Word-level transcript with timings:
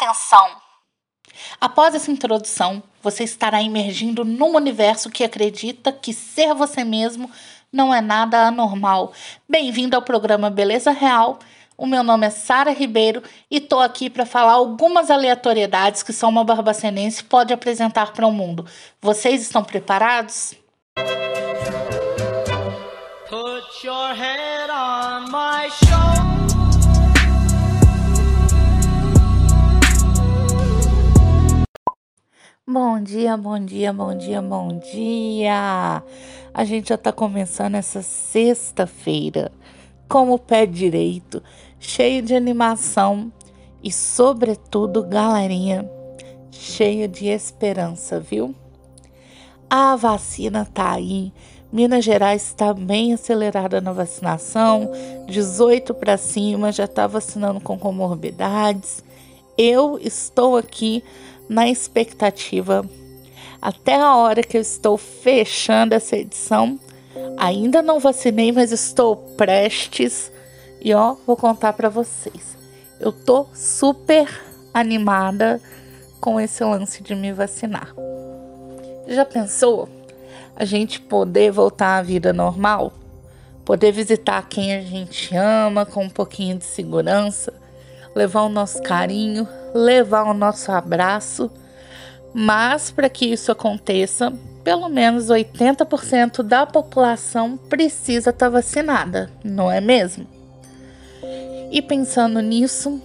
Atenção! 0.00 0.56
Após 1.60 1.94
essa 1.94 2.10
introdução, 2.10 2.82
você 3.02 3.22
estará 3.22 3.62
emergindo 3.62 4.24
num 4.24 4.56
universo 4.56 5.10
que 5.10 5.22
acredita 5.22 5.92
que 5.92 6.14
ser 6.14 6.54
você 6.54 6.82
mesmo 6.84 7.30
não 7.70 7.92
é 7.92 8.00
nada 8.00 8.46
anormal. 8.46 9.12
Bem-vindo 9.46 9.94
ao 9.94 10.00
programa 10.00 10.48
Beleza 10.48 10.90
Real. 10.90 11.38
O 11.76 11.86
meu 11.86 12.02
nome 12.02 12.26
é 12.26 12.30
Sara 12.30 12.70
Ribeiro 12.70 13.22
e 13.50 13.58
estou 13.58 13.80
aqui 13.80 14.08
para 14.08 14.24
falar 14.24 14.52
algumas 14.52 15.10
aleatoriedades 15.10 16.02
que 16.02 16.14
só 16.14 16.30
uma 16.30 16.44
barbacenense 16.44 17.22
pode 17.22 17.52
apresentar 17.52 18.14
para 18.14 18.26
o 18.26 18.32
mundo. 18.32 18.64
Vocês 19.02 19.42
estão 19.42 19.62
preparados? 19.62 20.54
Put 23.28 23.86
your 23.86 24.14
head 24.14 24.49
Bom 32.72 33.02
dia, 33.02 33.36
bom 33.36 33.58
dia, 33.58 33.92
bom 33.92 34.16
dia, 34.16 34.40
bom 34.40 34.68
dia. 34.78 36.04
A 36.54 36.64
gente 36.64 36.90
já 36.90 36.94
está 36.94 37.10
começando 37.10 37.74
essa 37.74 38.00
sexta-feira 38.00 39.50
com 40.08 40.30
o 40.30 40.38
pé 40.38 40.66
direito, 40.66 41.42
cheio 41.80 42.22
de 42.22 42.32
animação 42.32 43.32
e, 43.82 43.90
sobretudo, 43.90 45.02
galerinha, 45.02 45.90
cheia 46.52 47.08
de 47.08 47.26
esperança, 47.26 48.20
viu? 48.20 48.54
A 49.68 49.96
vacina 49.96 50.64
tá 50.64 50.92
aí. 50.92 51.32
Minas 51.72 52.04
Gerais 52.04 52.44
está 52.44 52.72
bem 52.72 53.12
acelerada 53.12 53.80
na 53.80 53.92
vacinação, 53.92 54.88
18 55.26 55.92
para 55.92 56.16
cima 56.16 56.70
já 56.70 56.84
está 56.84 57.08
vacinando 57.08 57.58
com 57.58 57.76
comorbidades. 57.76 59.02
Eu 59.58 59.98
estou 60.00 60.56
aqui 60.56 61.02
na 61.50 61.68
expectativa 61.68 62.88
até 63.60 63.96
a 63.96 64.14
hora 64.14 64.40
que 64.40 64.56
eu 64.56 64.60
estou 64.60 64.96
fechando 64.96 65.96
essa 65.96 66.16
edição. 66.16 66.78
Ainda 67.36 67.82
não 67.82 67.98
vacinei, 67.98 68.52
mas 68.52 68.70
estou 68.70 69.16
prestes 69.36 70.30
e 70.80 70.94
ó, 70.94 71.16
vou 71.26 71.36
contar 71.36 71.72
para 71.72 71.88
vocês. 71.88 72.56
Eu 73.00 73.10
tô 73.10 73.46
super 73.52 74.28
animada 74.72 75.60
com 76.20 76.40
esse 76.40 76.62
lance 76.62 77.02
de 77.02 77.16
me 77.16 77.32
vacinar. 77.32 77.92
Já 79.08 79.24
pensou 79.24 79.88
a 80.54 80.64
gente 80.64 81.00
poder 81.00 81.50
voltar 81.50 81.98
à 81.98 82.02
vida 82.02 82.32
normal? 82.32 82.92
Poder 83.64 83.90
visitar 83.90 84.48
quem 84.48 84.74
a 84.74 84.82
gente 84.82 85.34
ama 85.34 85.84
com 85.84 86.04
um 86.04 86.10
pouquinho 86.10 86.56
de 86.58 86.64
segurança, 86.64 87.52
levar 88.14 88.42
o 88.42 88.48
nosso 88.48 88.82
carinho, 88.82 89.46
levar 89.74 90.24
o 90.24 90.34
nosso 90.34 90.70
abraço. 90.72 91.50
Mas 92.32 92.90
para 92.90 93.08
que 93.08 93.26
isso 93.26 93.50
aconteça, 93.50 94.32
pelo 94.62 94.88
menos 94.88 95.28
80% 95.28 96.42
da 96.42 96.66
população 96.66 97.56
precisa 97.56 98.30
estar 98.30 98.46
tá 98.46 98.50
vacinada, 98.50 99.30
não 99.42 99.70
é 99.70 99.80
mesmo? 99.80 100.26
E 101.72 101.80
pensando 101.80 102.40
nisso, 102.40 103.00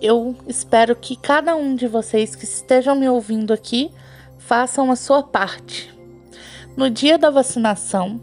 eu 0.00 0.34
espero 0.46 0.94
que 0.96 1.16
cada 1.16 1.56
um 1.56 1.74
de 1.74 1.86
vocês 1.86 2.34
que 2.34 2.44
estejam 2.44 2.94
me 2.94 3.08
ouvindo 3.08 3.52
aqui 3.52 3.90
façam 4.38 4.90
a 4.90 4.96
sua 4.96 5.22
parte. 5.22 5.94
No 6.76 6.88
dia 6.88 7.18
da 7.18 7.30
vacinação, 7.30 8.20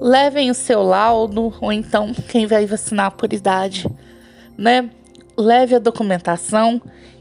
levem 0.00 0.50
o 0.50 0.54
seu 0.54 0.82
laudo 0.82 1.52
ou 1.60 1.72
então 1.72 2.12
quem 2.28 2.46
vai 2.46 2.66
vacinar 2.66 3.12
por 3.12 3.32
idade, 3.32 3.86
né? 4.56 4.90
Leve 5.40 5.74
a 5.74 5.78
documentação 5.78 6.80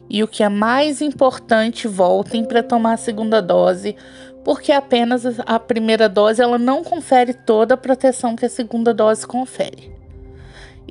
e 0.09 0.23
o 0.23 0.27
que 0.27 0.41
é 0.41 0.49
mais 0.49 1.01
importante, 1.01 1.87
voltem 1.87 2.43
para 2.43 2.63
tomar 2.63 2.93
a 2.93 2.97
segunda 2.97 3.41
dose, 3.41 3.95
porque 4.43 4.71
apenas 4.71 5.23
a 5.45 5.59
primeira 5.59 6.09
dose 6.09 6.41
ela 6.41 6.57
não 6.57 6.83
confere 6.83 7.33
toda 7.33 7.75
a 7.75 7.77
proteção 7.77 8.35
que 8.35 8.45
a 8.45 8.49
segunda 8.49 8.93
dose 8.93 9.27
confere. 9.27 9.93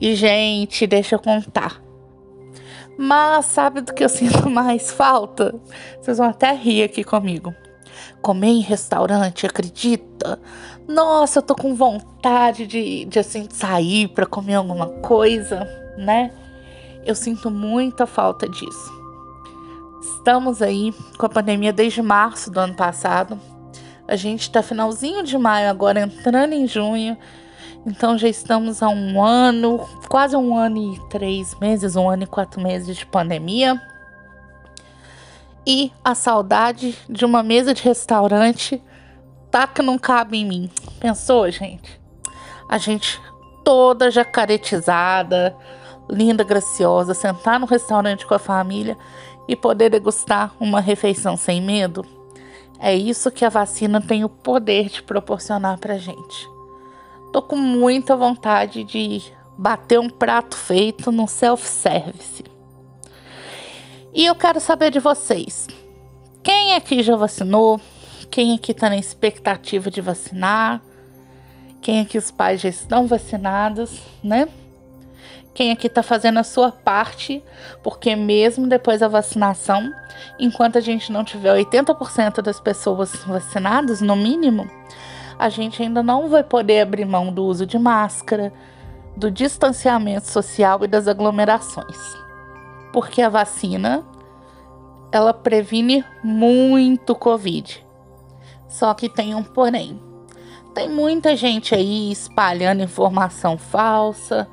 E 0.01 0.15
gente, 0.15 0.87
deixa 0.87 1.17
eu 1.17 1.19
contar. 1.19 1.83
Mas 2.97 3.47
sabe 3.47 3.81
do 3.81 3.93
que 3.93 4.05
eu 4.05 4.09
sinto 4.11 4.49
mais 4.49 4.93
falta? 4.93 5.55
Vocês 6.01 6.19
vão 6.19 6.29
até 6.29 6.53
rir 6.53 6.85
aqui 6.85 7.03
comigo. 7.03 7.53
Comer 8.23 8.49
em 8.49 8.61
restaurante, 8.61 9.47
acredita? 9.47 10.39
Nossa, 10.87 11.41
eu 11.41 11.43
tô 11.43 11.55
com 11.55 11.75
vontade 11.75 12.67
de, 12.67 13.05
de 13.05 13.19
assim 13.19 13.49
sair 13.51 14.09
para 14.09 14.27
comer 14.27 14.55
alguma 14.55 14.87
coisa, 15.01 15.67
né? 15.97 16.31
Eu 17.09 17.15
sinto 17.15 17.51
muita 17.51 18.07
falta 18.07 18.47
disso. 18.47 18.93
Estamos 19.99 20.61
aí 20.61 20.93
com 21.17 21.25
a 21.25 21.29
pandemia 21.31 21.73
desde 21.73 22.03
março 22.03 22.51
do 22.51 22.61
ano 22.61 22.75
passado. 22.75 23.41
A 24.07 24.15
gente 24.15 24.43
está 24.43 24.63
finalzinho 24.63 25.23
de 25.23 25.39
maio, 25.39 25.71
agora 25.71 26.01
entrando 26.01 26.53
em 26.53 26.67
junho. 26.67 27.17
Então 27.87 28.19
já 28.19 28.29
estamos 28.29 28.83
há 28.83 28.91
um 28.91 29.25
ano, 29.25 29.89
quase 30.07 30.37
um 30.37 30.55
ano 30.55 30.77
e 30.77 31.09
três 31.09 31.59
meses, 31.59 31.97
um 31.97 32.11
ano 32.11 32.25
e 32.25 32.27
quatro 32.27 32.61
meses 32.61 32.95
de 32.95 33.07
pandemia. 33.07 33.81
E 35.67 35.91
a 36.05 36.15
saudade 36.15 36.95
de 37.09 37.25
uma 37.25 37.43
mesa 37.43 37.73
de 37.73 37.85
restaurante 37.85 38.83
tá 39.51 39.67
que 39.67 39.81
não 39.81 39.97
cabe 39.99 40.37
em 40.37 40.45
mim. 40.45 40.71
Pensou, 41.01 41.51
gente? 41.51 41.99
A 42.69 42.77
gente 42.77 43.19
toda 43.65 44.11
jacaretizada, 44.11 45.57
linda, 46.09 46.45
graciosa, 46.45 47.15
sentar 47.15 47.61
no 47.61 47.67
restaurante 47.67 48.27
com 48.27 48.35
a 48.35 48.39
família 48.39 48.97
e 49.47 49.55
poder 49.55 49.91
degustar 49.91 50.53
uma 50.61 50.81
refeição 50.81 51.37
sem 51.37 51.61
medo? 51.61 52.05
É 52.79 52.95
isso 52.95 53.31
que 53.31 53.45
a 53.45 53.49
vacina 53.49 54.01
tem 54.01 54.25
o 54.25 54.29
poder 54.29 54.89
de 54.89 55.03
proporcionar 55.03 55.79
pra 55.79 55.99
gente. 55.99 56.49
Tô 57.33 57.43
com 57.43 57.57
muita 57.57 58.17
vontade 58.17 58.85
de 58.85 59.23
bater 59.57 59.99
um 59.99 60.09
prato 60.09 60.57
feito 60.57 61.11
no 61.11 61.27
self-service. 61.27 62.45
E 64.15 64.25
eu 64.25 64.35
quero 64.35 64.61
saber 64.61 64.91
de 64.91 65.01
vocês. 65.01 65.67
Quem 66.43 66.75
aqui 66.75 67.03
já 67.03 67.17
vacinou? 67.17 67.81
Quem 68.31 68.55
aqui 68.55 68.73
tá 68.73 68.89
na 68.89 68.97
expectativa 68.97 69.91
de 69.91 70.01
vacinar? 70.01 70.81
Quem 71.83 72.01
aqui 72.01 72.17
os 72.17 72.31
pais 72.31 72.61
já 72.61 72.69
estão 72.69 73.07
vacinados, 73.07 74.01
né? 74.23 74.49
Quem 75.59 75.73
aqui 75.73 75.89
está 75.89 76.05
fazendo 76.05 76.39
a 76.39 76.45
sua 76.45 76.71
parte, 76.71 77.43
porque 77.83 78.15
mesmo 78.15 78.69
depois 78.69 79.01
da 79.01 79.09
vacinação, 79.09 79.93
enquanto 80.39 80.79
a 80.79 80.81
gente 80.81 81.11
não 81.11 81.25
tiver 81.25 81.53
80% 81.53 82.41
das 82.41 82.61
pessoas 82.61 83.13
vacinadas, 83.27 84.01
no 84.01 84.15
mínimo, 84.15 84.71
a 85.37 85.49
gente 85.49 85.83
ainda 85.83 86.01
não 86.01 86.29
vai 86.29 86.45
poder 86.45 86.83
abrir 86.83 87.05
mão 87.05 87.33
do 87.33 87.45
uso 87.45 87.67
de 87.67 87.77
máscara, 87.77 88.53
do 89.17 89.33
distanciamento 89.33 90.29
social 90.29 90.85
e 90.85 90.87
das 90.87 91.09
aglomerações. 91.09 92.17
Porque 92.93 93.21
a 93.21 93.29
vacina, 93.29 94.05
ela 95.11 95.35
previne 95.35 96.05
muito 96.23 97.17
Covid. 97.17 97.85
Só 98.69 98.95
que 98.95 99.09
tem 99.09 99.35
um 99.35 99.43
porém. 99.43 100.01
Tem 100.73 100.89
muita 100.89 101.35
gente 101.35 101.75
aí 101.75 102.13
espalhando 102.13 102.81
informação 102.81 103.59
falsa, 103.59 104.49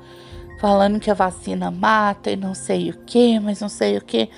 falando 0.58 1.00
que 1.00 1.10
a 1.10 1.14
vacina 1.14 1.70
mata 1.70 2.30
e 2.30 2.36
não 2.36 2.54
sei 2.54 2.90
o 2.90 2.98
que, 3.04 3.38
mas 3.38 3.60
não 3.60 3.68
sei 3.68 3.96
o 3.98 4.00
que. 4.00 4.28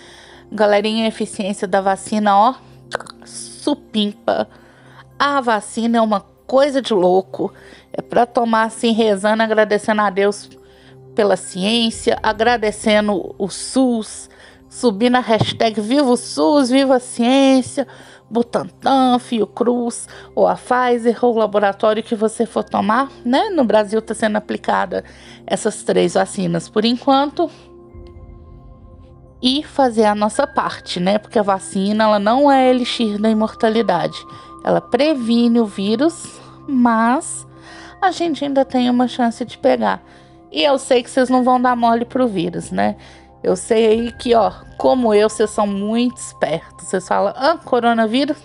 Galerinha, 0.50 1.04
a 1.04 1.08
eficiência 1.08 1.68
da 1.68 1.80
vacina, 1.80 2.36
ó, 2.36 2.54
supimpa. 3.24 4.48
A 5.18 5.40
vacina 5.40 5.98
é 5.98 6.00
uma 6.00 6.20
coisa 6.46 6.80
de 6.80 6.94
louco. 6.94 7.52
É 7.92 8.00
para 8.00 8.26
tomar 8.26 8.64
assim, 8.64 8.92
rezando, 8.92 9.42
agradecendo 9.42 10.00
a 10.00 10.10
Deus 10.10 10.50
pela 11.14 11.36
ciência, 11.36 12.18
agradecendo 12.22 13.34
o 13.38 13.48
SUS, 13.48 14.30
subindo 14.68 15.16
a 15.16 15.20
hashtag 15.20 15.80
Viva 15.80 16.10
o 16.10 16.16
SUS, 16.16 16.70
Viva 16.70 16.96
a 16.96 17.00
Ciência, 17.00 17.86
Butantan, 18.30 19.18
Fiocruz, 19.18 20.06
ou 20.34 20.46
a 20.46 20.54
Pfizer, 20.54 21.18
ou 21.24 21.34
o 21.34 21.38
laboratório 21.38 22.02
que 22.02 22.14
você 22.14 22.44
for 22.44 22.62
tomar, 22.62 23.08
né? 23.24 23.48
No 23.50 23.64
Brasil 23.64 23.98
está 24.00 24.14
sendo 24.14 24.36
aplicada 24.36 25.04
essas 25.46 25.82
três 25.82 26.14
vacinas 26.14 26.68
por 26.68 26.84
enquanto. 26.84 27.50
E 29.40 29.62
fazer 29.62 30.04
a 30.04 30.14
nossa 30.14 30.46
parte, 30.46 30.98
né? 30.98 31.16
Porque 31.16 31.38
a 31.38 31.42
vacina 31.42 32.04
ela 32.04 32.18
não 32.18 32.50
é 32.50 32.68
elixir 32.68 33.20
da 33.20 33.30
imortalidade. 33.30 34.18
Ela 34.64 34.80
previne 34.80 35.60
o 35.60 35.64
vírus, 35.64 36.40
mas 36.68 37.46
a 38.02 38.10
gente 38.10 38.44
ainda 38.44 38.64
tem 38.64 38.90
uma 38.90 39.08
chance 39.08 39.44
de 39.44 39.56
pegar. 39.56 40.02
E 40.50 40.62
eu 40.62 40.78
sei 40.78 41.02
que 41.02 41.10
vocês 41.10 41.28
não 41.28 41.44
vão 41.44 41.60
dar 41.60 41.76
mole 41.76 42.04
pro 42.04 42.26
vírus, 42.26 42.70
né? 42.70 42.96
Eu 43.42 43.56
sei 43.56 44.10
que, 44.12 44.34
ó, 44.34 44.52
como 44.76 45.14
eu, 45.14 45.28
vocês 45.28 45.50
são 45.50 45.66
muito 45.66 46.16
espertos. 46.16 46.88
Vocês 46.88 47.06
falam, 47.06 47.32
ah, 47.36 47.56
coronavírus? 47.56 48.36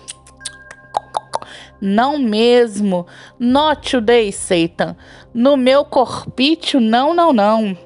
Não 1.80 2.18
mesmo. 2.18 3.06
Not 3.38 3.90
today, 3.90 4.32
Satan. 4.32 4.96
No 5.32 5.56
meu 5.56 5.84
corpício, 5.84 6.80
não, 6.80 7.12
não, 7.12 7.32
não. 7.32 7.76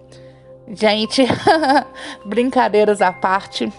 Gente, 0.69 1.27
brincadeiras 2.25 3.01
à 3.01 3.13
parte. 3.13 3.73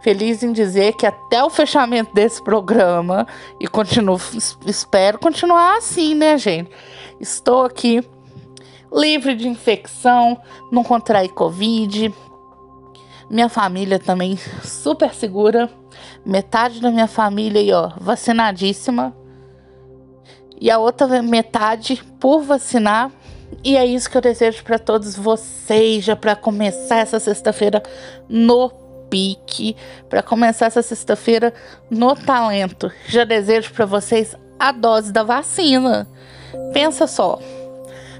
Feliz 0.00 0.42
em 0.42 0.52
dizer 0.52 0.94
que 0.94 1.06
até 1.06 1.44
o 1.44 1.50
fechamento 1.50 2.12
desse 2.12 2.42
programa 2.42 3.26
e 3.60 3.68
continuo, 3.68 4.18
espero 4.66 5.18
continuar 5.18 5.76
assim, 5.76 6.14
né, 6.14 6.36
gente? 6.36 6.70
Estou 7.20 7.64
aqui 7.64 8.02
livre 8.92 9.34
de 9.34 9.48
infecção, 9.48 10.40
não 10.70 10.82
contrai 10.82 11.28
Covid. 11.28 12.12
Minha 13.32 13.48
família 13.48 13.98
também 13.98 14.36
super 14.62 15.14
segura. 15.14 15.70
Metade 16.22 16.82
da 16.82 16.90
minha 16.90 17.06
família 17.06 17.62
aí, 17.62 17.72
ó, 17.72 17.90
vacinadíssima. 17.98 19.16
E 20.60 20.70
a 20.70 20.78
outra 20.78 21.22
metade 21.22 22.04
por 22.20 22.42
vacinar. 22.42 23.10
E 23.64 23.74
é 23.74 23.86
isso 23.86 24.10
que 24.10 24.18
eu 24.18 24.20
desejo 24.20 24.62
para 24.62 24.78
todos 24.78 25.16
vocês, 25.16 26.04
já 26.04 26.14
para 26.14 26.36
começar 26.36 26.98
essa 26.98 27.18
sexta-feira 27.18 27.82
no 28.28 28.68
pique, 29.08 29.76
para 30.10 30.22
começar 30.22 30.66
essa 30.66 30.82
sexta-feira 30.82 31.54
no 31.90 32.14
talento. 32.14 32.92
Já 33.06 33.24
desejo 33.24 33.72
para 33.72 33.86
vocês 33.86 34.36
a 34.58 34.72
dose 34.72 35.10
da 35.10 35.22
vacina. 35.22 36.06
Pensa 36.74 37.06
só, 37.06 37.38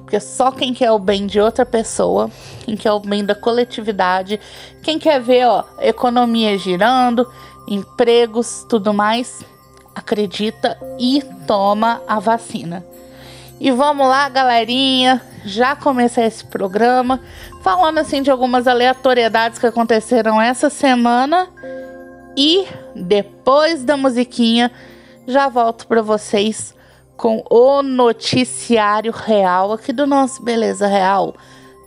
porque 0.02 0.20
só 0.20 0.50
quem 0.50 0.74
quer 0.74 0.90
o 0.90 0.98
bem 0.98 1.26
de 1.26 1.40
outra 1.40 1.64
pessoa, 1.64 2.30
quem 2.64 2.76
quer 2.76 2.92
o 2.92 3.00
bem 3.00 3.24
da 3.24 3.34
coletividade, 3.34 4.38
quem 4.82 4.98
quer 4.98 5.20
ver 5.20 5.46
ó, 5.46 5.64
economia 5.80 6.58
girando, 6.58 7.26
empregos, 7.66 8.66
tudo 8.68 8.92
mais, 8.92 9.42
acredita 9.94 10.78
e 10.98 11.22
toma 11.46 12.02
a 12.06 12.18
vacina. 12.18 12.84
E 13.60 13.70
vamos 13.70 14.08
lá, 14.08 14.28
galerinha, 14.28 15.22
já 15.44 15.76
comecei 15.76 16.24
esse 16.24 16.44
programa 16.44 17.20
falando 17.62 17.98
assim 17.98 18.20
de 18.20 18.30
algumas 18.30 18.66
aleatoriedades 18.66 19.58
que 19.58 19.66
aconteceram 19.66 20.40
essa 20.40 20.68
semana 20.68 21.48
e 22.36 22.66
depois 22.94 23.84
da 23.84 23.96
musiquinha 23.96 24.70
já 25.26 25.48
volto 25.48 25.86
para 25.86 26.02
vocês 26.02 26.74
com 27.22 27.44
o 27.48 27.84
noticiário 27.84 29.12
real 29.12 29.70
aqui 29.70 29.92
do 29.92 30.08
nosso 30.08 30.42
Beleza 30.42 30.88
Real, 30.88 31.36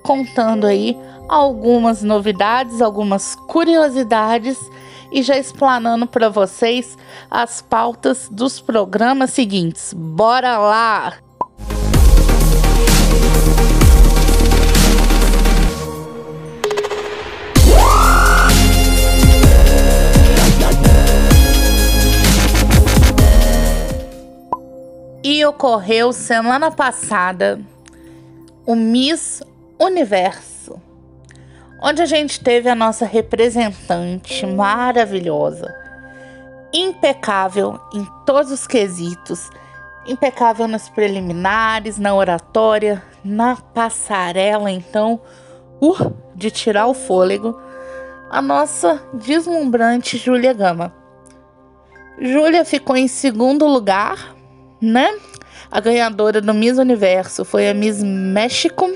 contando 0.01 0.65
aí 0.65 0.97
algumas 1.27 2.01
novidades, 2.01 2.81
algumas 2.81 3.35
curiosidades 3.35 4.57
e 5.11 5.21
já 5.21 5.37
explanando 5.37 6.07
para 6.07 6.29
vocês 6.29 6.97
as 7.29 7.61
pautas 7.61 8.29
dos 8.31 8.61
programas 8.61 9.31
seguintes. 9.31 9.93
Bora 9.93 10.57
lá! 10.57 11.24
Ocorreu 25.45 26.11
semana 26.11 26.71
passada 26.71 27.59
o 28.65 28.75
Miss 28.75 29.43
Universo, 29.79 30.81
onde 31.83 32.01
a 32.01 32.05
gente 32.07 32.39
teve 32.39 32.67
a 32.67 32.73
nossa 32.73 33.05
representante 33.05 34.43
maravilhosa, 34.43 35.71
impecável 36.73 37.79
em 37.93 38.07
todos 38.25 38.51
os 38.51 38.65
quesitos, 38.65 39.51
impecável 40.07 40.67
nos 40.67 40.89
preliminares, 40.89 41.99
na 41.99 42.15
oratória, 42.15 43.03
na 43.23 43.55
passarela, 43.55 44.71
então, 44.71 45.21
uh, 45.79 46.11
de 46.33 46.49
tirar 46.49 46.87
o 46.87 46.93
fôlego, 46.95 47.59
a 48.31 48.41
nossa 48.41 48.99
deslumbrante 49.13 50.17
Júlia 50.17 50.53
Gama. 50.53 50.91
Júlia 52.19 52.65
ficou 52.65 52.97
em 52.97 53.07
segundo 53.07 53.67
lugar 53.67 54.35
né? 54.81 55.17
A 55.71 55.79
ganhadora 55.79 56.41
do 56.41 56.53
Miss 56.53 56.77
Universo 56.77 57.43
foi 57.43 57.69
a 57.69 57.73
Miss 57.73 58.01
México. 58.03 58.91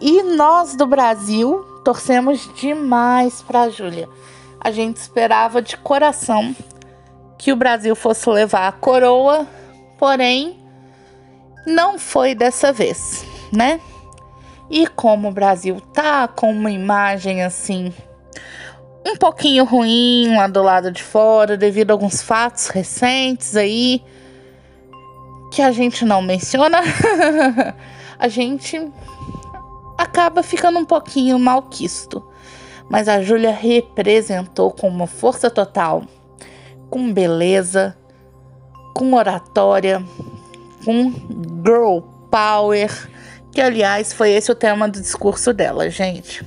E 0.00 0.22
nós 0.22 0.76
do 0.76 0.86
Brasil 0.86 1.64
torcemos 1.84 2.48
demais 2.54 3.42
para 3.42 3.62
a 3.62 3.68
Júlia. 3.68 4.08
A 4.60 4.70
gente 4.70 4.96
esperava 4.96 5.60
de 5.60 5.76
coração 5.76 6.54
que 7.38 7.52
o 7.52 7.56
Brasil 7.56 7.94
fosse 7.96 8.28
levar 8.30 8.68
a 8.68 8.72
coroa, 8.72 9.46
porém 9.98 10.58
não 11.66 11.98
foi 11.98 12.34
dessa 12.34 12.72
vez, 12.72 13.24
né? 13.52 13.80
E 14.70 14.86
como 14.86 15.28
o 15.28 15.32
Brasil 15.32 15.80
tá 15.92 16.26
com 16.28 16.50
uma 16.50 16.70
imagem 16.70 17.42
assim 17.42 17.92
um 19.04 19.16
pouquinho 19.16 19.64
ruim 19.64 20.34
lá 20.36 20.46
do 20.46 20.62
lado 20.62 20.90
de 20.90 21.02
fora 21.02 21.56
devido 21.56 21.90
a 21.90 21.94
alguns 21.94 22.22
fatos 22.22 22.68
recentes 22.68 23.56
aí, 23.56 24.02
que 25.52 25.60
a 25.60 25.70
gente 25.70 26.02
não 26.06 26.22
menciona, 26.22 26.80
a 28.18 28.26
gente 28.26 28.90
acaba 29.98 30.42
ficando 30.42 30.78
um 30.78 30.84
pouquinho 30.84 31.38
malquisto. 31.38 32.26
Mas 32.88 33.06
a 33.06 33.20
Júlia 33.20 33.52
representou 33.52 34.70
com 34.70 34.88
uma 34.88 35.06
força 35.06 35.50
total, 35.50 36.04
com 36.88 37.12
beleza, 37.12 37.94
com 38.94 39.12
oratória, 39.12 40.02
com 40.86 41.12
girl 41.62 42.00
power, 42.30 42.90
que 43.52 43.60
aliás 43.60 44.10
foi 44.10 44.30
esse 44.30 44.50
o 44.50 44.54
tema 44.54 44.88
do 44.88 45.02
discurso 45.02 45.52
dela, 45.52 45.90
gente. 45.90 46.42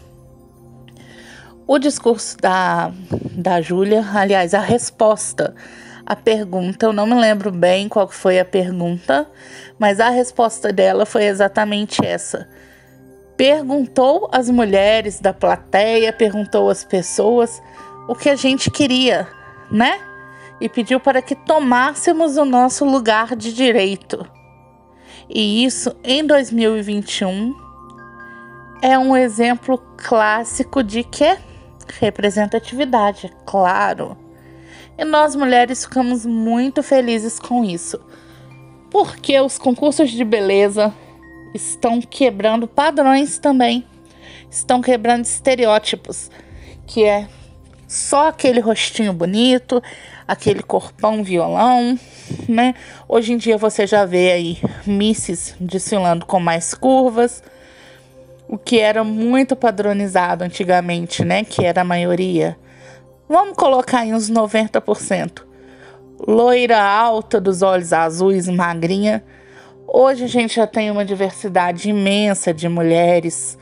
O 1.67 1.77
discurso 1.77 2.37
da, 2.37 2.91
da 3.37 3.61
Júlia, 3.61 4.03
aliás, 4.15 4.55
a 4.55 4.59
resposta 4.59 5.53
a 6.05 6.15
pergunta. 6.15 6.85
Eu 6.85 6.93
não 6.93 7.07
me 7.07 7.15
lembro 7.15 7.51
bem 7.51 7.89
qual 7.89 8.07
foi 8.07 8.39
a 8.39 8.45
pergunta, 8.45 9.29
mas 9.79 9.99
a 9.99 10.09
resposta 10.09 10.71
dela 10.71 11.05
foi 11.05 11.25
exatamente 11.25 12.05
essa. 12.05 12.47
Perguntou 13.35 14.29
às 14.31 14.49
mulheres 14.49 15.19
da 15.19 15.33
plateia, 15.33 16.13
perguntou 16.13 16.69
às 16.69 16.83
pessoas 16.83 17.61
o 18.07 18.15
que 18.15 18.29
a 18.29 18.35
gente 18.35 18.69
queria, 18.69 19.27
né? 19.71 19.99
E 20.61 20.69
pediu 20.69 20.99
para 20.99 21.21
que 21.21 21.35
tomássemos 21.35 22.37
o 22.37 22.45
nosso 22.45 22.85
lugar 22.85 23.35
de 23.35 23.53
direito. 23.53 24.25
E 25.27 25.65
isso 25.65 25.93
em 26.03 26.25
2021 26.25 27.53
é 28.81 28.97
um 28.97 29.17
exemplo 29.17 29.77
clássico 29.97 30.83
de 30.83 31.03
que 31.03 31.37
representatividade, 31.99 33.33
claro. 33.45 34.24
E 34.97 35.03
nós 35.03 35.35
mulheres 35.35 35.83
ficamos 35.83 36.25
muito 36.25 36.81
felizes 36.81 37.39
com 37.39 37.63
isso. 37.63 37.99
Porque 38.89 39.39
os 39.39 39.57
concursos 39.57 40.11
de 40.11 40.23
beleza 40.23 40.93
estão 41.53 42.01
quebrando 42.01 42.67
padrões 42.67 43.37
também. 43.37 43.85
Estão 44.49 44.81
quebrando 44.81 45.25
estereótipos, 45.25 46.29
que 46.87 47.03
é 47.03 47.27
só 47.87 48.29
aquele 48.29 48.59
rostinho 48.59 49.13
bonito, 49.13 49.81
aquele 50.27 50.63
corpão 50.63 51.23
violão, 51.23 51.99
né? 52.47 52.73
Hoje 53.07 53.33
em 53.33 53.37
dia 53.37 53.57
você 53.57 53.85
já 53.85 54.05
vê 54.05 54.31
aí 54.31 54.57
misses 54.85 55.55
desfilando 55.59 56.25
com 56.25 56.39
mais 56.39 56.73
curvas, 56.73 57.43
o 58.47 58.57
que 58.57 58.79
era 58.79 59.03
muito 59.03 59.55
padronizado 59.55 60.43
antigamente, 60.43 61.23
né? 61.23 61.43
Que 61.43 61.65
era 61.65 61.81
a 61.81 61.85
maioria. 61.85 62.57
Vamos 63.27 63.57
colocar 63.57 64.05
em 64.05 64.13
uns 64.13 64.29
90%. 64.29 65.41
Loira 66.27 66.79
alta, 66.79 67.41
dos 67.41 67.63
olhos 67.63 67.91
azuis, 67.91 68.47
magrinha. 68.47 69.23
Hoje 69.87 70.25
a 70.25 70.27
gente 70.27 70.55
já 70.55 70.67
tem 70.67 70.91
uma 70.91 71.03
diversidade 71.03 71.89
imensa 71.89 72.53
de 72.53 72.69
mulheres. 72.69 73.57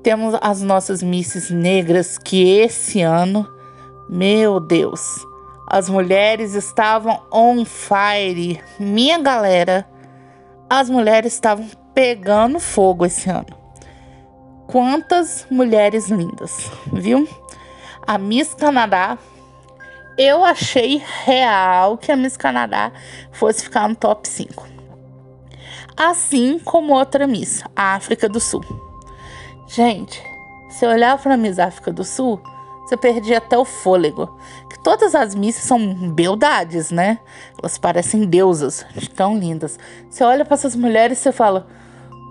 Temos 0.00 0.34
as 0.40 0.62
nossas 0.62 1.02
misses 1.02 1.50
negras 1.50 2.18
que 2.18 2.56
esse 2.58 3.02
ano, 3.02 3.48
meu 4.08 4.60
Deus, 4.60 5.26
as 5.66 5.88
mulheres 5.88 6.54
estavam 6.54 7.20
on 7.32 7.64
fire. 7.64 8.60
Minha 8.78 9.18
galera, 9.18 9.88
as 10.68 10.88
mulheres 10.88 11.32
estavam 11.32 11.66
pegando 11.92 12.60
fogo 12.60 13.04
esse 13.04 13.28
ano. 13.28 13.58
Quantas 14.68 15.46
mulheres 15.50 16.08
lindas, 16.08 16.70
viu? 16.92 17.28
A 18.10 18.18
Miss 18.18 18.54
Canadá, 18.54 19.16
eu 20.18 20.44
achei 20.44 21.00
real 21.24 21.96
que 21.96 22.10
a 22.10 22.16
Miss 22.16 22.36
Canadá 22.36 22.90
fosse 23.30 23.62
ficar 23.62 23.88
no 23.88 23.94
top 23.94 24.26
5. 24.26 24.66
Assim 25.96 26.58
como 26.58 26.92
outra 26.92 27.24
Miss, 27.28 27.62
a 27.76 27.94
África 27.94 28.28
do 28.28 28.40
Sul. 28.40 28.64
Gente, 29.68 30.20
se 30.70 30.84
olhar 30.84 31.16
para 31.18 31.34
a 31.34 31.36
Miss 31.36 31.60
África 31.60 31.92
do 31.92 32.02
Sul, 32.02 32.42
você 32.84 32.96
perdia 32.96 33.38
até 33.38 33.56
o 33.56 33.64
fôlego. 33.64 34.36
Que 34.68 34.82
todas 34.82 35.14
as 35.14 35.36
misses 35.36 35.62
são 35.62 36.10
beldades, 36.10 36.90
né? 36.90 37.20
Elas 37.62 37.78
parecem 37.78 38.24
deusas, 38.26 38.84
tão 39.14 39.38
lindas. 39.38 39.78
Você 40.08 40.24
olha 40.24 40.44
para 40.44 40.54
essas 40.54 40.74
mulheres 40.74 41.20
e 41.20 41.22
você 41.22 41.30
fala: 41.30 41.68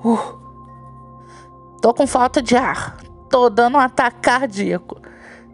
uh, 0.03 0.37
Tô 1.81 1.93
com 1.93 2.05
falta 2.05 2.41
de 2.41 2.57
ar. 2.57 2.97
Tô 3.29 3.49
dando 3.49 3.75
um 3.75 3.79
ataque 3.79 4.19
cardíaco. 4.19 4.98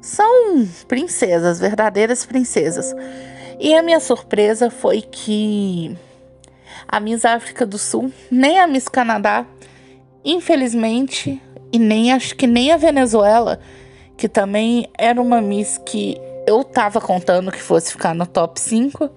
São 0.05 0.67
princesas, 0.87 1.59
verdadeiras 1.59 2.27
princesas. 2.27 2.93
E 3.59 3.73
a 3.73 3.81
minha 3.81 3.99
surpresa 3.99 4.69
foi 4.69 5.01
que 5.01 5.97
a 6.87 6.99
Miss 6.99 7.25
África 7.25 7.65
do 7.65 7.79
Sul, 7.79 8.13
nem 8.29 8.59
a 8.59 8.67
Miss 8.67 8.87
Canadá, 8.87 9.47
infelizmente, 10.23 11.41
e 11.73 11.79
nem 11.79 12.13
acho 12.13 12.35
que 12.35 12.45
nem 12.45 12.71
a 12.71 12.77
Venezuela, 12.77 13.59
que 14.15 14.29
também 14.29 14.87
era 14.95 15.19
uma 15.19 15.41
Miss 15.41 15.79
que 15.83 16.21
eu 16.45 16.63
tava 16.63 17.01
contando 17.01 17.51
que 17.51 17.59
fosse 17.59 17.91
ficar 17.91 18.13
no 18.13 18.27
top 18.27 18.61
5, 18.61 19.09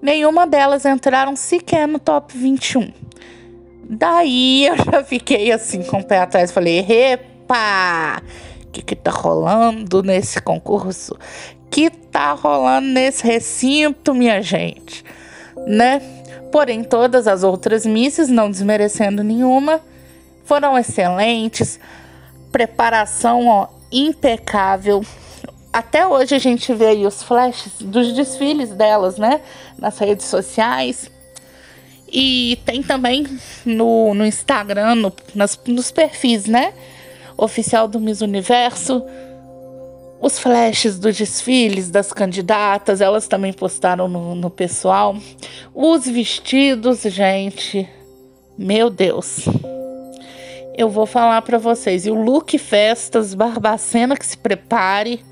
nenhuma 0.00 0.46
delas 0.46 0.86
entraram 0.86 1.36
sequer 1.36 1.86
no 1.86 1.98
top 1.98 2.34
21. 2.34 2.90
Daí 3.90 4.68
eu 4.68 4.76
já 4.78 5.04
fiquei 5.04 5.52
assim 5.52 5.82
com 5.82 5.98
o 5.98 6.04
pé 6.04 6.20
atrás, 6.20 6.50
falei: 6.50 6.78
"Epa! 6.78 8.22
Que 8.76 8.82
que 8.82 8.94
tá 8.94 9.10
rolando 9.10 10.02
nesse 10.02 10.38
concurso? 10.38 11.16
Que 11.70 11.88
tá 11.88 12.32
rolando 12.34 12.86
nesse 12.88 13.26
recinto, 13.26 14.14
minha 14.14 14.42
gente?" 14.42 15.02
Né? 15.66 16.02
Porém, 16.52 16.84
todas 16.84 17.26
as 17.26 17.42
outras 17.42 17.86
misses, 17.86 18.28
não 18.28 18.50
desmerecendo 18.50 19.24
nenhuma, 19.24 19.80
foram 20.44 20.76
excelentes. 20.78 21.80
Preparação 22.52 23.46
ó, 23.46 23.68
impecável. 23.90 25.02
Até 25.72 26.06
hoje 26.06 26.34
a 26.34 26.38
gente 26.38 26.74
vê 26.74 26.88
aí 26.88 27.06
os 27.06 27.22
flashes 27.22 27.72
dos 27.80 28.12
desfiles 28.12 28.68
delas, 28.70 29.16
né? 29.16 29.40
Nas 29.78 29.98
redes 29.98 30.26
sociais. 30.26 31.10
E 32.12 32.58
tem 32.66 32.82
também 32.82 33.26
no, 33.64 34.12
no 34.12 34.26
Instagram, 34.26 34.96
no, 34.96 35.12
nas, 35.34 35.58
nos 35.66 35.90
perfis, 35.90 36.44
né? 36.44 36.74
Oficial 37.36 37.86
do 37.86 38.00
Miss 38.00 38.20
Universo 38.20 39.02
os 40.20 40.38
flashes 40.38 40.98
dos 40.98 41.16
desfiles 41.16 41.90
das 41.90 42.12
candidatas, 42.12 43.00
elas 43.00 43.28
também 43.28 43.52
postaram 43.52 44.08
no, 44.08 44.34
no 44.34 44.50
pessoal. 44.50 45.14
Os 45.74 46.06
vestidos, 46.06 47.02
gente, 47.02 47.88
meu 48.56 48.88
Deus. 48.88 49.44
Eu 50.76 50.88
vou 50.88 51.06
falar 51.06 51.42
para 51.42 51.58
vocês. 51.58 52.06
E 52.06 52.10
o 52.10 52.14
look 52.14 52.58
festas, 52.58 53.34
Barbacena 53.34 54.16
que 54.16 54.26
se 54.26 54.36
prepare. 54.36 55.22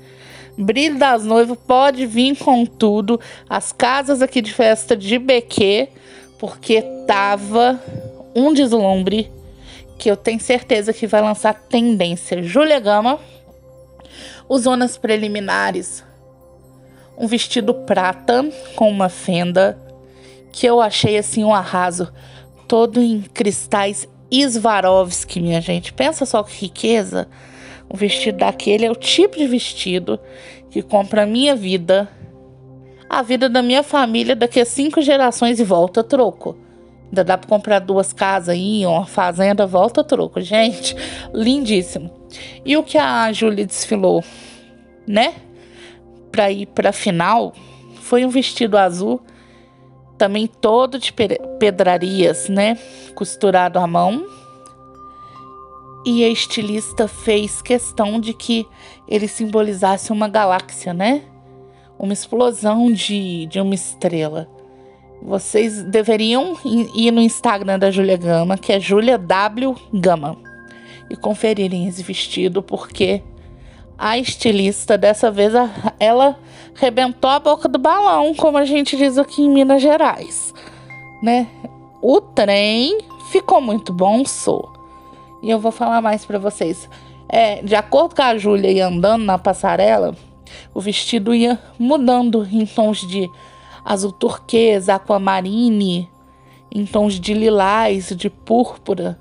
Brilho 0.57 0.97
das 0.97 1.25
Noivas 1.25 1.57
pode 1.67 2.05
vir 2.05 2.37
com 2.37 2.65
tudo. 2.65 3.19
As 3.49 3.71
casas 3.71 4.21
aqui 4.21 4.41
de 4.41 4.53
festa 4.53 4.95
de 4.95 5.17
BQ, 5.17 5.89
porque 6.39 6.81
tava 7.07 7.81
um 8.35 8.53
deslumbre 8.53 9.31
que 9.97 10.09
eu 10.09 10.17
tenho 10.17 10.39
certeza 10.39 10.93
que 10.93 11.07
vai 11.07 11.21
lançar 11.21 11.53
tendência. 11.53 12.43
Júlia 12.43 12.79
Gama 12.79 13.19
os 14.47 14.63
zonas 14.63 14.97
preliminares. 14.97 16.03
Um 17.17 17.27
vestido 17.27 17.73
prata 17.73 18.45
com 18.75 18.89
uma 18.89 19.09
fenda 19.09 19.79
que 20.51 20.65
eu 20.65 20.81
achei 20.81 21.17
assim 21.17 21.43
um 21.43 21.53
arraso, 21.53 22.11
todo 22.67 23.01
em 23.01 23.21
cristais 23.21 24.07
Swarovski, 24.31 25.39
minha 25.39 25.61
gente. 25.61 25.93
Pensa 25.93 26.25
só 26.25 26.43
que 26.43 26.65
riqueza. 26.65 27.27
Um 27.91 27.95
vestido 27.95 28.39
daquele 28.39 28.85
é 28.85 28.91
o 28.91 28.95
tipo 28.95 29.37
de 29.37 29.47
vestido 29.47 30.19
que 30.69 30.81
compra 30.81 31.23
a 31.23 31.25
minha 31.25 31.55
vida, 31.55 32.09
a 33.09 33.21
vida 33.21 33.47
da 33.47 33.61
minha 33.61 33.83
família 33.83 34.35
daqui 34.35 34.59
a 34.59 34.65
cinco 34.65 35.01
gerações 35.01 35.59
e 35.59 35.63
volta 35.63 36.03
troco. 36.03 36.57
Ainda 37.05 37.23
dá 37.23 37.37
para 37.37 37.47
comprar 37.47 37.79
duas 37.79 38.11
casas 38.11 38.49
aí, 38.49 38.85
uma 38.85 39.05
fazenda, 39.05 39.65
volta 39.65 40.03
troco. 40.03 40.41
Gente, 40.41 40.95
lindíssimo. 41.33 42.11
E 42.65 42.75
o 42.75 42.83
que 42.83 42.97
a 42.97 43.31
Julie 43.31 43.65
desfilou, 43.65 44.23
né? 45.07 45.33
Para 46.31 46.51
ir 46.51 46.65
para 46.67 46.91
final, 46.91 47.53
foi 48.01 48.25
um 48.25 48.29
vestido 48.29 48.77
azul, 48.77 49.21
também 50.17 50.47
todo 50.47 50.99
de 50.99 51.13
pedrarias, 51.59 52.49
né? 52.49 52.77
Costurado 53.13 53.79
à 53.79 53.87
mão. 53.87 54.25
E 56.05 56.23
a 56.23 56.29
estilista 56.29 57.07
fez 57.07 57.61
questão 57.61 58.19
de 58.19 58.33
que 58.33 58.67
ele 59.07 59.27
simbolizasse 59.27 60.11
uma 60.11 60.27
galáxia, 60.27 60.93
né? 60.93 61.23
Uma 61.97 62.13
explosão 62.13 62.91
de, 62.91 63.45
de 63.47 63.59
uma 63.59 63.73
estrela. 63.73 64.54
Vocês 65.25 65.81
deveriam 65.81 66.55
ir 66.63 67.09
no 67.09 67.19
Instagram 67.19 67.79
da 67.79 67.89
Julia 67.89 68.15
Gama, 68.15 68.59
que 68.59 68.71
é 68.71 68.79
Julia 68.79 69.17
W 69.17 69.75
Gama 69.91 70.37
e 71.09 71.15
conferirem 71.15 71.87
esse 71.87 72.03
vestido, 72.03 72.61
porque 72.61 73.23
a 73.97 74.19
estilista 74.19 74.95
dessa 74.95 75.31
vez 75.31 75.51
ela 75.99 76.37
rebentou 76.75 77.27
a 77.27 77.39
boca 77.39 77.67
do 77.67 77.79
balão, 77.79 78.35
como 78.35 78.59
a 78.59 78.65
gente 78.65 78.95
diz 78.95 79.17
aqui 79.17 79.41
em 79.41 79.49
Minas 79.49 79.81
Gerais, 79.81 80.53
né? 81.23 81.47
O 82.03 82.21
trem 82.21 82.99
ficou 83.31 83.59
muito 83.59 83.91
bom, 83.91 84.23
sou. 84.25 84.71
E 85.41 85.49
eu 85.49 85.59
vou 85.59 85.71
falar 85.71 86.03
mais 86.03 86.23
para 86.23 86.37
vocês. 86.37 86.87
É, 87.27 87.63
de 87.63 87.73
acordo 87.73 88.13
com 88.13 88.21
a 88.21 88.37
Júlia 88.37 88.71
ia 88.71 88.87
andando 88.87 89.25
na 89.25 89.39
passarela, 89.39 90.15
o 90.71 90.79
vestido 90.79 91.33
ia 91.33 91.59
mudando 91.79 92.47
em 92.51 92.63
tons 92.63 92.99
de 93.07 93.27
azul 93.85 94.11
turquesa, 94.11 94.95
aquamarine, 94.95 96.09
em 96.73 96.85
tons 96.85 97.19
de 97.19 97.33
lilás, 97.33 98.09
de 98.15 98.29
púrpura. 98.29 99.19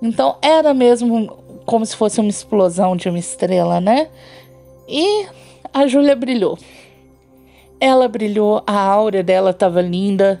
Então 0.00 0.36
era 0.40 0.72
mesmo 0.72 1.36
como 1.66 1.84
se 1.84 1.96
fosse 1.96 2.20
uma 2.20 2.30
explosão 2.30 2.96
de 2.96 3.08
uma 3.08 3.18
estrela, 3.18 3.80
né? 3.80 4.08
E 4.88 5.26
a 5.74 5.86
Júlia 5.86 6.16
brilhou. 6.16 6.58
Ela 7.80 8.08
brilhou, 8.08 8.62
a 8.66 8.78
aura 8.78 9.22
dela 9.22 9.50
estava 9.50 9.80
linda, 9.80 10.40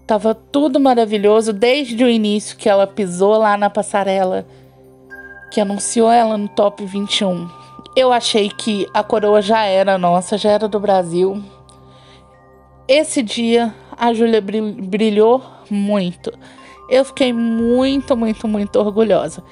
estava 0.00 0.34
tudo 0.34 0.78
maravilhoso 0.78 1.52
desde 1.52 2.04
o 2.04 2.08
início 2.08 2.56
que 2.56 2.68
ela 2.68 2.86
pisou 2.86 3.38
lá 3.38 3.56
na 3.56 3.70
passarela, 3.70 4.46
que 5.50 5.60
anunciou 5.60 6.10
ela 6.10 6.36
no 6.36 6.48
top 6.48 6.84
21. 6.84 7.48
Eu 7.96 8.12
achei 8.12 8.48
que 8.48 8.88
a 8.92 9.02
coroa 9.02 9.40
já 9.40 9.64
era 9.64 9.96
nossa, 9.96 10.36
já 10.36 10.50
era 10.50 10.68
do 10.68 10.80
Brasil. 10.80 11.42
Esse 12.86 13.22
dia 13.22 13.74
a 13.96 14.12
Júlia 14.12 14.42
brilhou 14.42 15.42
muito. 15.70 16.30
Eu 16.88 17.04
fiquei 17.04 17.32
muito, 17.32 18.14
muito, 18.14 18.46
muito 18.46 18.78
orgulhosa. 18.78 19.42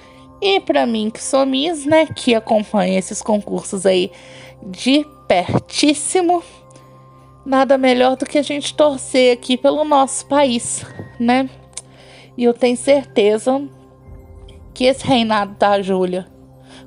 E 0.40 0.60
para 0.60 0.84
mim, 0.84 1.08
que 1.08 1.22
sou 1.22 1.46
Miss, 1.46 1.86
né, 1.86 2.04
que 2.06 2.34
acompanha 2.34 2.98
esses 2.98 3.22
concursos 3.22 3.86
aí 3.86 4.10
de 4.66 5.06
pertíssimo, 5.26 6.42
nada 7.46 7.78
melhor 7.78 8.16
do 8.16 8.26
que 8.26 8.36
a 8.36 8.42
gente 8.42 8.74
torcer 8.74 9.32
aqui 9.32 9.56
pelo 9.56 9.82
nosso 9.84 10.26
país, 10.26 10.84
né? 11.18 11.48
E 12.36 12.44
eu 12.44 12.52
tenho 12.52 12.76
certeza 12.76 13.62
que 14.74 14.84
esse 14.84 15.06
reinado 15.06 15.54
da 15.58 15.80
Júlia, 15.80 16.26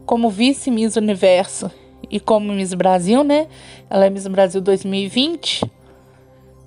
como 0.06 0.30
vice-Miss 0.30 0.96
Universo 0.96 1.72
e 2.10 2.20
como 2.20 2.54
Miss 2.54 2.74
Brasil, 2.74 3.24
né? 3.24 3.48
Ela 3.90 4.06
é 4.06 4.10
Miss 4.10 4.28
Brasil 4.28 4.62
2020 4.62 5.75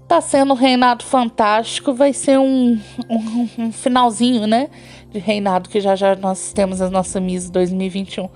tá 0.09 0.23
sendo 0.23 0.55
um 0.55 0.57
reinado 0.57 1.05
fantástico, 1.05 1.93
vai 1.93 2.15
ser 2.15 2.39
um, 2.39 2.81
um, 3.11 3.49
um, 3.59 3.73
finalzinho, 3.73 4.47
né? 4.47 4.71
De 5.11 5.19
reinado 5.19 5.69
que 5.69 5.81
já 5.81 5.95
já 5.95 6.17
nós 6.17 6.51
temos 6.55 6.81
a 6.81 6.89
nossa 6.89 7.21
Miss 7.21 7.51
2021. 7.51 8.29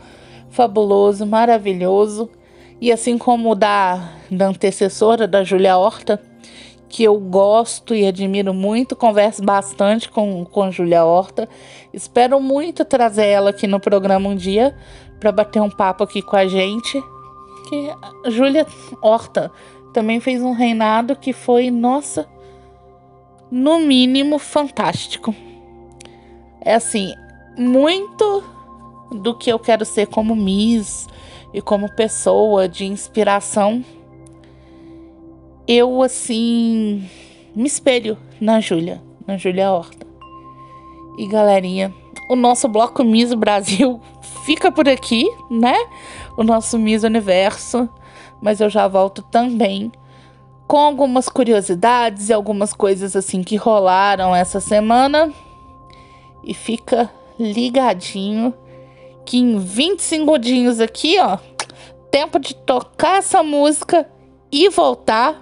Fabuloso, 0.50 1.24
maravilhoso. 1.24 2.28
E 2.78 2.92
assim 2.92 3.16
como 3.16 3.54
da, 3.54 4.12
da 4.30 4.48
antecessora, 4.48 5.26
da 5.26 5.42
Julia 5.42 5.78
Horta, 5.78 6.20
que 6.90 7.04
eu 7.04 7.18
gosto 7.18 7.94
e 7.94 8.06
admiro 8.06 8.52
muito, 8.52 8.94
converso 8.94 9.42
bastante 9.42 10.10
com, 10.10 10.44
com 10.44 10.70
Julia 10.70 11.06
Horta. 11.06 11.48
Espero 11.90 12.38
muito 12.38 12.84
trazer 12.84 13.26
ela 13.28 13.48
aqui 13.48 13.66
no 13.66 13.80
programa 13.80 14.28
um 14.28 14.36
dia 14.36 14.76
para 15.18 15.32
bater 15.32 15.62
um 15.62 15.70
papo 15.70 16.04
aqui 16.04 16.20
com 16.20 16.36
a 16.36 16.46
gente. 16.46 17.02
Que 17.70 18.30
Julia 18.30 18.66
Horta 19.00 19.50
também 19.92 20.20
fez 20.20 20.42
um 20.42 20.52
reinado 20.52 21.14
que 21.16 21.32
foi, 21.32 21.70
nossa, 21.70 22.28
no 23.50 23.78
mínimo 23.78 24.38
fantástico. 24.38 25.34
É 26.60 26.74
assim, 26.74 27.14
muito 27.56 28.42
do 29.10 29.36
que 29.36 29.50
eu 29.50 29.58
quero 29.58 29.84
ser 29.84 30.06
como 30.06 30.34
Miss 30.34 31.06
e 31.52 31.60
como 31.60 31.94
pessoa 31.94 32.68
de 32.68 32.86
inspiração. 32.86 33.84
Eu 35.68 36.02
assim 36.02 37.08
me 37.54 37.66
espelho 37.66 38.16
na 38.40 38.60
Júlia, 38.60 39.02
na 39.26 39.36
Júlia 39.36 39.70
Horta. 39.70 40.06
E 41.18 41.26
galerinha, 41.26 41.92
o 42.30 42.34
nosso 42.34 42.66
bloco 42.68 43.04
Miss 43.04 43.34
Brasil 43.34 44.00
fica 44.46 44.72
por 44.72 44.88
aqui, 44.88 45.24
né? 45.50 45.76
O 46.36 46.42
nosso 46.42 46.78
Miss 46.78 47.02
Universo 47.02 47.88
mas 48.42 48.60
eu 48.60 48.68
já 48.68 48.88
volto 48.88 49.22
também 49.22 49.92
com 50.66 50.78
algumas 50.78 51.28
curiosidades 51.28 52.28
e 52.28 52.32
algumas 52.32 52.72
coisas 52.74 53.14
assim 53.14 53.42
que 53.42 53.56
rolaram 53.56 54.34
essa 54.34 54.58
semana. 54.58 55.32
E 56.42 56.52
fica 56.52 57.08
ligadinho 57.38 58.52
que 59.24 59.38
em 59.38 59.58
20 59.58 60.00
segundinhos 60.00 60.80
aqui, 60.80 61.18
ó, 61.20 61.38
tempo 62.10 62.40
de 62.40 62.54
tocar 62.54 63.18
essa 63.18 63.42
música 63.42 64.08
e 64.50 64.68
voltar, 64.68 65.40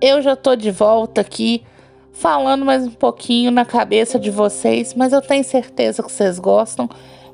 eu 0.00 0.22
já 0.22 0.36
tô 0.36 0.54
de 0.54 0.70
volta 0.70 1.20
aqui 1.20 1.64
falando 2.12 2.64
mais 2.64 2.84
um 2.86 2.90
pouquinho 2.90 3.50
na 3.50 3.64
cabeça 3.64 4.18
de 4.18 4.30
vocês, 4.30 4.94
mas 4.94 5.12
eu 5.12 5.20
tenho 5.20 5.42
certeza 5.42 6.02
que 6.02 6.12
vocês 6.12 6.38
gostam, 6.38 6.88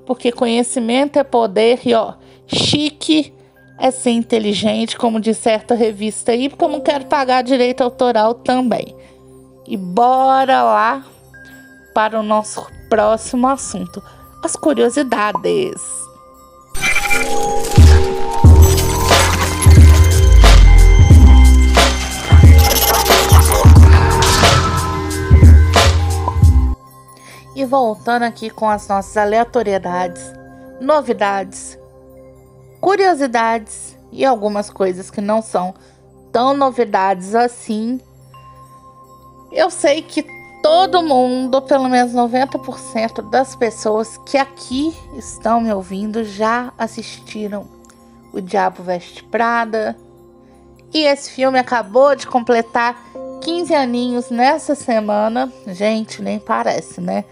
porque 0.07 0.33
conhecimento 0.33 1.19
é 1.19 1.25
poder 1.25 1.81
e 1.85 1.93
ó, 1.93 2.15
chique 2.47 3.35
é 3.79 3.91
ser 3.91 4.11
inteligente, 4.11 4.97
como 4.97 5.21
de 5.21 5.35
certa 5.35 5.75
revista 5.75 6.33
aí, 6.33 6.49
porque 6.49 6.65
eu 6.65 6.69
não 6.69 6.81
quero 6.81 7.07
pagar 7.07 7.43
direito 7.43 7.83
autoral 7.83 8.35
também. 8.35 8.97
E 9.67 9.77
bora 9.77 10.63
lá 10.63 11.05
para 11.95 12.19
o 12.19 12.23
nosso 12.23 12.67
próximo 12.89 13.49
assunto: 13.49 14.03
as 14.43 14.57
curiosidades. 14.57 16.07
E 27.55 27.65
voltando 27.65 28.25
aqui 28.25 28.51
com 28.51 28.69
as 28.69 28.87
nossas 28.87 29.17
aleatoriedades, 29.17 30.31
novidades, 30.79 31.79
curiosidades 32.81 33.97
e 34.13 34.25
algumas 34.25 34.71
coisas 34.71 35.11
que 35.11 35.21
não 35.21 35.43
são 35.43 35.75
tão 36.33 36.57
novidades 36.57 37.35
assim. 37.35 38.01
Eu 39.53 39.71
sei 39.71 40.03
que 40.03 40.25
todo 40.63 41.03
mundo, 41.03 41.63
pelo 41.63 41.89
menos 41.89 42.13
90% 42.13 43.31
das 43.31 43.55
pessoas 43.55 44.19
que 44.27 44.37
aqui 44.37 44.95
estão 45.17 45.61
me 45.61 45.73
ouvindo 45.73 46.25
já 46.25 46.73
assistiram 46.77 47.67
O 48.33 48.41
Diabo 48.41 48.83
Veste 48.83 49.23
Prada. 49.25 49.97
E 50.93 51.05
esse 51.05 51.31
filme 51.31 51.59
acabou 51.59 52.15
de 52.17 52.27
completar 52.27 53.01
15 53.43 53.75
aninhos 53.75 54.31
nessa 54.31 54.75
semana. 54.75 55.53
Gente, 55.67 56.21
nem 56.21 56.39
parece, 56.39 57.01
né? 57.01 57.25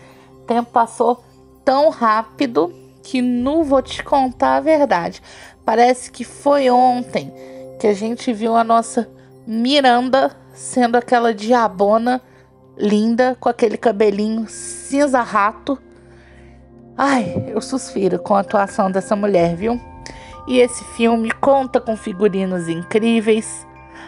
O 0.42 0.46
tempo 0.46 0.70
passou 0.70 1.22
tão 1.64 1.90
rápido 1.90 2.72
que 3.04 3.20
não 3.20 3.62
vou 3.62 3.82
te 3.82 4.02
contar 4.02 4.56
a 4.56 4.60
verdade. 4.60 5.22
Parece 5.64 6.10
que 6.10 6.24
foi 6.24 6.68
ontem 6.70 7.32
que 7.78 7.86
a 7.86 7.92
gente 7.92 8.32
viu 8.32 8.56
a 8.56 8.64
nossa 8.64 9.08
Miranda 9.46 10.34
sendo 10.54 10.96
aquela 10.96 11.34
diabona 11.34 12.20
linda 12.76 13.36
com 13.38 13.48
aquele 13.48 13.76
cabelinho 13.76 14.46
cinza 14.48 15.20
rato. 15.20 15.78
Ai, 16.96 17.44
eu 17.48 17.60
suspiro 17.60 18.18
com 18.18 18.34
a 18.34 18.40
atuação 18.40 18.90
dessa 18.90 19.14
mulher, 19.14 19.54
viu? 19.54 19.78
E 20.48 20.58
esse 20.58 20.82
filme 20.96 21.30
conta 21.30 21.80
com 21.80 21.96
figurinos 21.96 22.68
incríveis, 22.68 23.66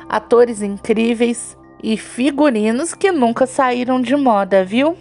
atores 0.09 0.63
incríveis 0.63 1.57
e 1.83 1.97
figurinos 1.97 2.95
que 2.95 3.13
nunca 3.13 3.47
saíram 3.47 4.01
de 4.01 4.17
moda, 4.17 4.65
viu? 4.65 4.97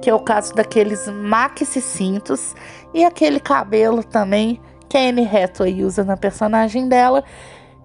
Que 0.00 0.10
é 0.10 0.14
o 0.14 0.20
caso 0.20 0.54
daqueles 0.54 1.08
maxi 1.08 1.80
cintos 1.80 2.54
e 2.92 3.04
aquele 3.04 3.40
cabelo 3.40 4.02
também 4.02 4.60
que 4.88 4.98
a 4.98 5.08
Anne 5.08 5.26
Hathaway 5.26 5.82
usa 5.84 6.04
na 6.04 6.16
personagem 6.16 6.86
dela, 6.88 7.24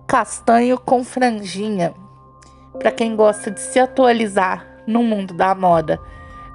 castanho 0.05 0.77
com 0.77 1.03
franjinha. 1.03 1.93
Para 2.77 2.91
quem 2.91 3.15
gosta 3.15 3.49
de 3.49 3.59
se 3.61 3.79
atualizar 3.79 4.65
no 4.85 5.01
mundo 5.01 5.33
da 5.33 5.55
moda, 5.55 5.99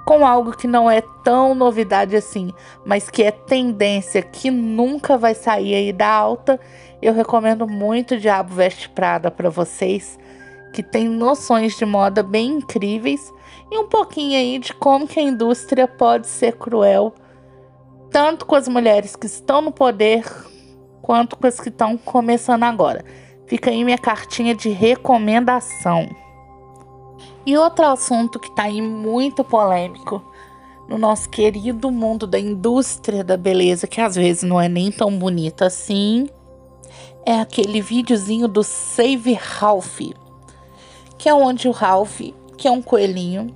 com 0.05 0.27
algo 0.27 0.53
que 0.57 0.67
não 0.67 0.91
é 0.91 1.01
tão 1.25 1.55
novidade 1.55 2.17
assim, 2.17 2.53
mas 2.85 3.09
que 3.09 3.23
é 3.23 3.31
tendência 3.31 4.21
que 4.21 4.51
nunca 4.51 5.17
vai 5.17 5.35
sair 5.35 5.75
aí 5.75 5.93
da 5.93 6.09
alta, 6.09 6.61
eu 7.01 7.15
recomendo 7.15 7.67
muito 7.67 8.19
Diabo 8.19 8.55
Veste 8.55 8.89
Prada 8.89 9.31
para 9.31 9.49
vocês 9.49 10.19
que 10.73 10.83
tem 10.83 11.09
noções 11.09 11.77
de 11.77 11.85
moda 11.85 12.23
bem 12.23 12.53
incríveis 12.53 13.33
e 13.71 13.79
um 13.79 13.87
pouquinho 13.87 14.39
aí 14.39 14.59
de 14.59 14.73
como 14.75 15.07
que 15.07 15.21
a 15.21 15.23
indústria 15.23 15.87
pode 15.87 16.27
ser 16.27 16.57
cruel, 16.57 17.15
tanto 18.11 18.47
com 18.47 18.55
as 18.55 18.69
mulheres 18.69 19.15
que 19.15 19.27
estão 19.27 19.61
no 19.63 19.73
poder, 19.73 20.25
quanto 21.01 21.37
com 21.37 21.47
as 21.47 21.61
que 21.61 21.69
estão 21.69 21.97
começando 21.97 22.63
agora. 22.65 23.05
Fica 23.47 23.71
aí 23.71 23.85
minha 23.85 23.99
cartinha 23.99 24.55
de 24.55 24.69
recomendação. 24.71 26.09
E 27.45 27.57
outro 27.57 27.85
assunto 27.87 28.39
que 28.39 28.49
está 28.49 28.65
aí 28.65 28.81
muito 28.81 29.43
polêmico 29.43 30.23
no 30.89 30.97
nosso 30.99 31.29
querido 31.29 31.91
mundo 31.91 32.27
da 32.27 32.39
indústria 32.39 33.25
da 33.25 33.37
beleza, 33.37 33.87
que 33.87 34.01
às 34.01 34.15
vezes 34.15 34.43
não 34.43 34.61
é 34.61 34.69
nem 34.69 34.93
tão 34.93 35.19
bonita 35.19 35.67
assim, 35.67 36.29
é 37.25 37.41
aquele 37.41 37.81
videozinho 37.81 38.47
do 38.47 38.63
Save 38.63 39.33
Ralph 39.35 40.01
que 41.23 41.29
é 41.29 41.35
onde 41.35 41.69
o 41.69 41.71
Ralph, 41.71 42.21
que 42.59 42.67
é 42.67 42.71
um 42.73 42.83
coelhinho, 42.83 43.55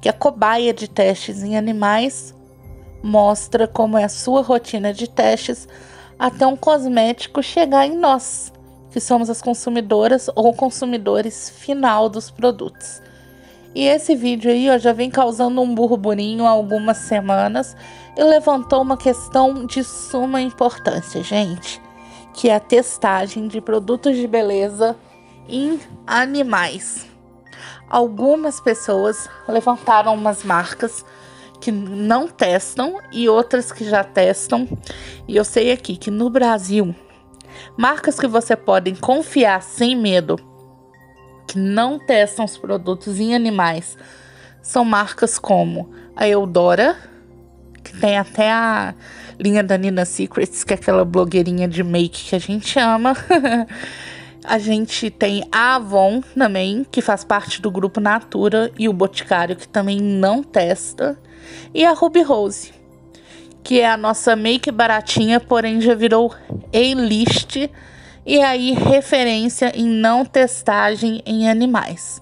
que 0.00 0.08
é 0.08 0.12
cobaia 0.12 0.72
de 0.72 0.86
testes 0.86 1.42
em 1.42 1.56
animais, 1.56 2.32
mostra 3.02 3.66
como 3.66 3.98
é 3.98 4.04
a 4.04 4.08
sua 4.08 4.40
rotina 4.40 4.94
de 4.94 5.08
testes 5.08 5.66
até 6.16 6.46
um 6.46 6.54
cosmético 6.54 7.42
chegar 7.42 7.88
em 7.88 7.96
nós, 7.96 8.52
que 8.92 9.00
somos 9.00 9.28
as 9.28 9.42
consumidoras 9.42 10.30
ou 10.36 10.54
consumidores 10.54 11.50
final 11.50 12.08
dos 12.08 12.30
produtos. 12.30 13.02
E 13.74 13.88
esse 13.88 14.14
vídeo 14.14 14.48
aí 14.48 14.70
ó, 14.70 14.78
já 14.78 14.92
vem 14.92 15.10
causando 15.10 15.60
um 15.60 15.74
burburinho 15.74 16.46
há 16.46 16.50
algumas 16.50 16.98
semanas 16.98 17.76
e 18.16 18.22
levantou 18.22 18.80
uma 18.82 18.96
questão 18.96 19.66
de 19.66 19.82
suma 19.82 20.40
importância, 20.40 21.20
gente, 21.20 21.82
que 22.32 22.48
é 22.48 22.54
a 22.54 22.60
testagem 22.60 23.48
de 23.48 23.60
produtos 23.60 24.16
de 24.16 24.28
beleza 24.28 24.96
em 25.50 25.80
animais. 26.06 27.06
Algumas 27.88 28.60
pessoas 28.60 29.28
levantaram 29.48 30.14
umas 30.14 30.44
marcas 30.44 31.04
que 31.60 31.70
não 31.72 32.28
testam 32.28 32.98
e 33.12 33.28
outras 33.28 33.70
que 33.72 33.84
já 33.84 34.02
testam. 34.02 34.66
E 35.28 35.36
eu 35.36 35.44
sei 35.44 35.72
aqui 35.72 35.96
que 35.96 36.10
no 36.10 36.30
Brasil, 36.30 36.94
marcas 37.76 38.18
que 38.18 38.26
você 38.26 38.56
pode 38.56 38.94
confiar 38.94 39.62
sem 39.62 39.96
medo, 39.96 40.38
que 41.46 41.58
não 41.58 41.98
testam 41.98 42.44
os 42.44 42.56
produtos 42.56 43.18
em 43.18 43.34
animais, 43.34 43.98
são 44.62 44.84
marcas 44.84 45.38
como 45.38 45.90
a 46.14 46.28
Eudora, 46.28 46.96
que 47.82 47.98
tem 47.98 48.16
até 48.16 48.50
a 48.50 48.94
linha 49.38 49.64
da 49.64 49.76
Nina 49.76 50.04
Secrets, 50.04 50.62
que 50.62 50.74
é 50.74 50.76
aquela 50.76 51.04
blogueirinha 51.04 51.66
de 51.66 51.82
make 51.82 52.28
que 52.28 52.36
a 52.36 52.38
gente 52.38 52.78
ama. 52.78 53.14
A 54.44 54.58
gente 54.58 55.10
tem 55.10 55.46
a 55.52 55.76
Avon 55.76 56.22
também, 56.36 56.86
que 56.90 57.02
faz 57.02 57.22
parte 57.22 57.60
do 57.60 57.70
grupo 57.70 58.00
Natura, 58.00 58.72
e 58.78 58.88
o 58.88 58.92
Boticário, 58.92 59.54
que 59.54 59.68
também 59.68 60.00
não 60.00 60.42
testa. 60.42 61.18
E 61.74 61.84
a 61.84 61.92
Ruby 61.92 62.22
Rose, 62.22 62.72
que 63.62 63.80
é 63.80 63.90
a 63.90 63.96
nossa 63.96 64.34
make 64.34 64.70
baratinha, 64.70 65.38
porém 65.38 65.80
já 65.80 65.94
virou 65.94 66.34
A-list 66.72 67.70
e 68.24 68.40
aí 68.40 68.72
referência 68.72 69.72
em 69.74 69.86
não 69.86 70.24
testagem 70.24 71.22
em 71.26 71.48
animais. 71.48 72.20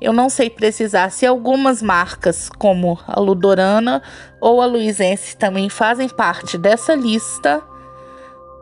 Eu 0.00 0.12
não 0.12 0.28
sei 0.28 0.48
precisar 0.48 1.10
se 1.10 1.26
algumas 1.26 1.82
marcas, 1.82 2.48
como 2.48 2.98
a 3.06 3.18
Ludorana 3.18 4.00
ou 4.40 4.62
a 4.62 4.66
Luizense, 4.66 5.36
também 5.36 5.68
fazem 5.68 6.08
parte 6.08 6.56
dessa 6.56 6.94
lista, 6.94 7.60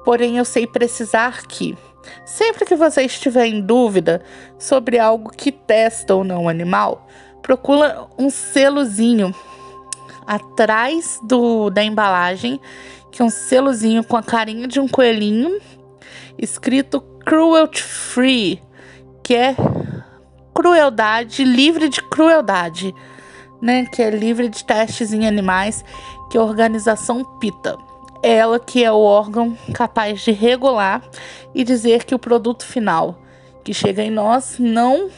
porém 0.03 0.39
eu 0.39 0.45
sei 0.47 0.67
precisar 0.67 1.47
que 1.47 1.77
Sempre 2.25 2.65
que 2.65 2.75
você 2.75 3.03
estiver 3.03 3.47
em 3.47 3.61
dúvida 3.61 4.23
sobre 4.59 4.99
algo 4.99 5.31
que 5.31 5.53
testa 5.53 6.15
ou 6.15 6.25
não 6.25 6.45
o 6.45 6.49
animal, 6.49 7.07
procura 7.43 8.07
um 8.19 8.29
selozinho 8.31 9.35
atrás 10.27 11.21
do, 11.23 11.71
da 11.71 11.85
embalagem, 11.85 12.61
que 13.13 13.23
é 13.23 13.25
um 13.25 13.31
selozinho 13.31 14.03
com 14.03 14.17
a 14.17 14.23
carinha 14.23 14.67
de 14.67 14.81
um 14.81 14.89
coelhinho, 14.89 15.61
escrito 16.37 17.01
cruelty 17.25 17.83
free, 17.83 18.63
que 19.23 19.35
é 19.35 19.57
crueldade, 20.53 21.45
livre 21.45 21.89
de 21.89 22.03
crueldade, 22.03 22.95
né? 23.61 23.87
Que 23.87 24.03
é 24.03 24.11
livre 24.11 24.49
de 24.49 24.65
testes 24.65 25.13
em 25.13 25.27
animais, 25.27 25.85
que 26.31 26.37
é 26.37 26.41
a 26.41 26.45
organização 26.45 27.25
PITA 27.39 27.86
ela 28.27 28.59
que 28.59 28.83
é 28.83 28.91
o 28.91 28.99
órgão 28.99 29.57
capaz 29.73 30.21
de 30.23 30.33
regular 30.33 31.01
e 31.55 31.63
dizer 31.63 32.05
que 32.05 32.15
o 32.15 32.19
produto 32.19 32.65
final 32.67 33.23
que 33.63 33.73
chega 33.73 34.03
em 34.03 34.11
nós 34.11 34.57
não 34.59 35.09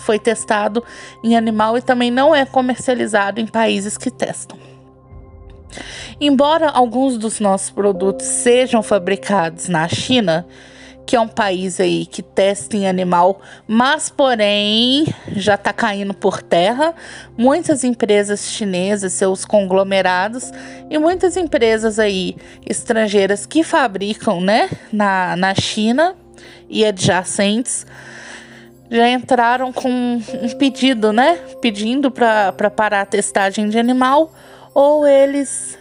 foi 0.00 0.18
testado 0.18 0.82
em 1.22 1.36
animal 1.36 1.76
e 1.76 1.82
também 1.82 2.10
não 2.10 2.34
é 2.34 2.44
comercializado 2.44 3.40
em 3.40 3.46
países 3.46 3.96
que 3.96 4.10
testam. 4.10 4.58
Embora 6.20 6.70
alguns 6.70 7.18
dos 7.18 7.38
nossos 7.38 7.70
produtos 7.70 8.26
sejam 8.26 8.82
fabricados 8.82 9.68
na 9.68 9.86
China, 9.86 10.46
que 11.06 11.14
é 11.14 11.20
um 11.20 11.28
país 11.28 11.78
aí 11.78 12.04
que 12.04 12.20
testa 12.20 12.76
em 12.76 12.88
animal, 12.88 13.40
mas 13.66 14.10
porém 14.10 15.06
já 15.36 15.54
está 15.54 15.72
caindo 15.72 16.12
por 16.12 16.42
terra. 16.42 16.92
Muitas 17.38 17.84
empresas 17.84 18.50
chinesas, 18.50 19.12
seus 19.12 19.44
conglomerados 19.44 20.50
e 20.90 20.98
muitas 20.98 21.36
empresas 21.36 22.00
aí 22.00 22.36
estrangeiras 22.66 23.46
que 23.46 23.62
fabricam, 23.62 24.40
né, 24.40 24.68
na, 24.92 25.36
na 25.36 25.54
China 25.54 26.16
e 26.68 26.84
adjacentes 26.84 27.86
já 28.90 29.08
entraram 29.08 29.72
com 29.72 29.88
um 29.88 30.48
pedido, 30.58 31.12
né, 31.12 31.38
pedindo 31.60 32.10
para 32.10 32.70
parar 32.74 33.02
a 33.02 33.06
testagem 33.06 33.68
de 33.68 33.78
animal 33.78 34.32
ou 34.74 35.06
eles 35.06 35.78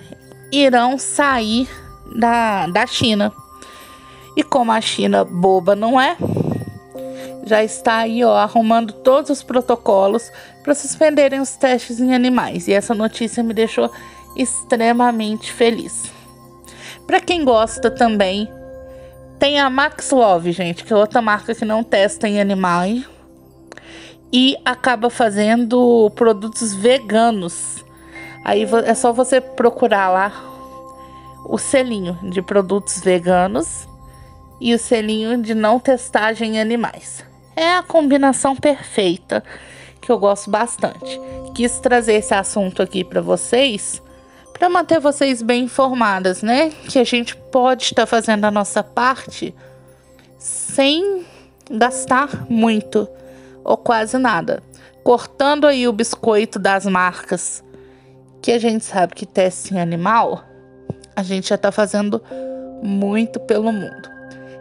irão 0.51 0.97
sair 0.97 1.67
da, 2.15 2.67
da 2.67 2.85
China. 2.85 3.31
E 4.35 4.43
como 4.43 4.71
a 4.71 4.81
China 4.81 5.23
boba 5.23 5.75
não 5.75 5.99
é, 5.99 6.17
já 7.45 7.63
está 7.63 7.97
aí 7.97 8.23
ó, 8.23 8.35
arrumando 8.35 8.91
todos 8.91 9.29
os 9.29 9.43
protocolos 9.43 10.31
para 10.63 10.75
suspenderem 10.75 11.39
os 11.39 11.51
testes 11.55 11.99
em 11.99 12.13
animais. 12.13 12.67
E 12.67 12.73
essa 12.73 12.93
notícia 12.93 13.43
me 13.43 13.53
deixou 13.53 13.89
extremamente 14.35 15.53
feliz. 15.53 16.11
Para 17.05 17.21
quem 17.21 17.45
gosta 17.45 17.91
também, 17.91 18.49
tem 19.37 19.59
a 19.59 19.69
Max 19.69 20.09
Love, 20.11 20.51
gente, 20.51 20.83
que 20.83 20.91
é 20.91 20.95
outra 20.95 21.21
marca 21.21 21.53
que 21.53 21.63
não 21.63 21.83
testa 21.83 22.27
em 22.27 22.41
animais 22.41 23.05
e 24.33 24.57
acaba 24.65 25.09
fazendo 25.09 26.11
produtos 26.15 26.73
veganos. 26.73 27.85
Aí 28.43 28.67
é 28.85 28.93
só 28.93 29.13
você 29.13 29.39
procurar 29.39 30.09
lá 30.09 30.31
o 31.45 31.57
selinho 31.57 32.17
de 32.23 32.41
produtos 32.41 32.99
veganos 33.01 33.87
e 34.59 34.73
o 34.73 34.79
selinho 34.79 35.41
de 35.41 35.53
não 35.53 35.79
testagem 35.79 36.55
em 36.55 36.59
animais. 36.59 37.23
É 37.55 37.73
a 37.73 37.83
combinação 37.83 38.55
perfeita 38.55 39.43
que 40.01 40.11
eu 40.11 40.19
gosto 40.19 40.49
bastante. 40.49 41.19
Quis 41.53 41.79
trazer 41.79 42.13
esse 42.13 42.33
assunto 42.33 42.81
aqui 42.81 43.03
para 43.03 43.21
vocês 43.21 44.01
para 44.57 44.69
manter 44.69 45.01
vocês 45.01 45.41
bem 45.41 45.65
informadas, 45.65 46.41
né? 46.41 46.69
Que 46.87 46.97
a 46.97 47.03
gente 47.03 47.35
pode 47.35 47.83
estar 47.83 48.05
fazendo 48.05 48.45
a 48.45 48.51
nossa 48.51 48.81
parte 48.81 49.53
sem 50.37 51.25
gastar 51.69 52.49
muito 52.49 53.07
ou 53.63 53.75
quase 53.75 54.17
nada. 54.17 54.63
Cortando 55.03 55.67
aí 55.67 55.87
o 55.87 55.93
biscoito 55.93 56.57
das 56.57 56.85
marcas 56.85 57.63
que 58.41 58.51
a 58.51 58.59
gente 58.59 58.85
sabe 58.85 59.13
que 59.13 59.25
testa 59.25 59.73
em 59.73 59.79
animal, 59.79 60.43
a 61.15 61.21
gente 61.21 61.49
já 61.49 61.55
está 61.55 61.71
fazendo 61.71 62.21
muito 62.81 63.39
pelo 63.41 63.73
mundo. 63.73 64.14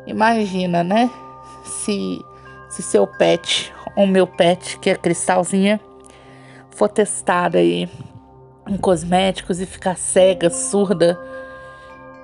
Imagina, 0.07 0.85
né? 0.85 1.11
Se, 1.65 2.25
se 2.69 2.83
seu 2.83 3.07
pet, 3.07 3.73
ou 3.97 4.07
meu 4.07 4.27
pet, 4.27 4.79
que 4.79 4.91
é 4.91 4.95
cristalzinha, 4.95 5.81
for 6.71 6.89
testado 6.89 7.57
aí 7.57 7.89
em 8.69 8.77
cosméticos 8.77 9.61
e 9.61 9.67
ficar 9.67 9.97
cega, 9.97 10.51
surda, 10.51 11.19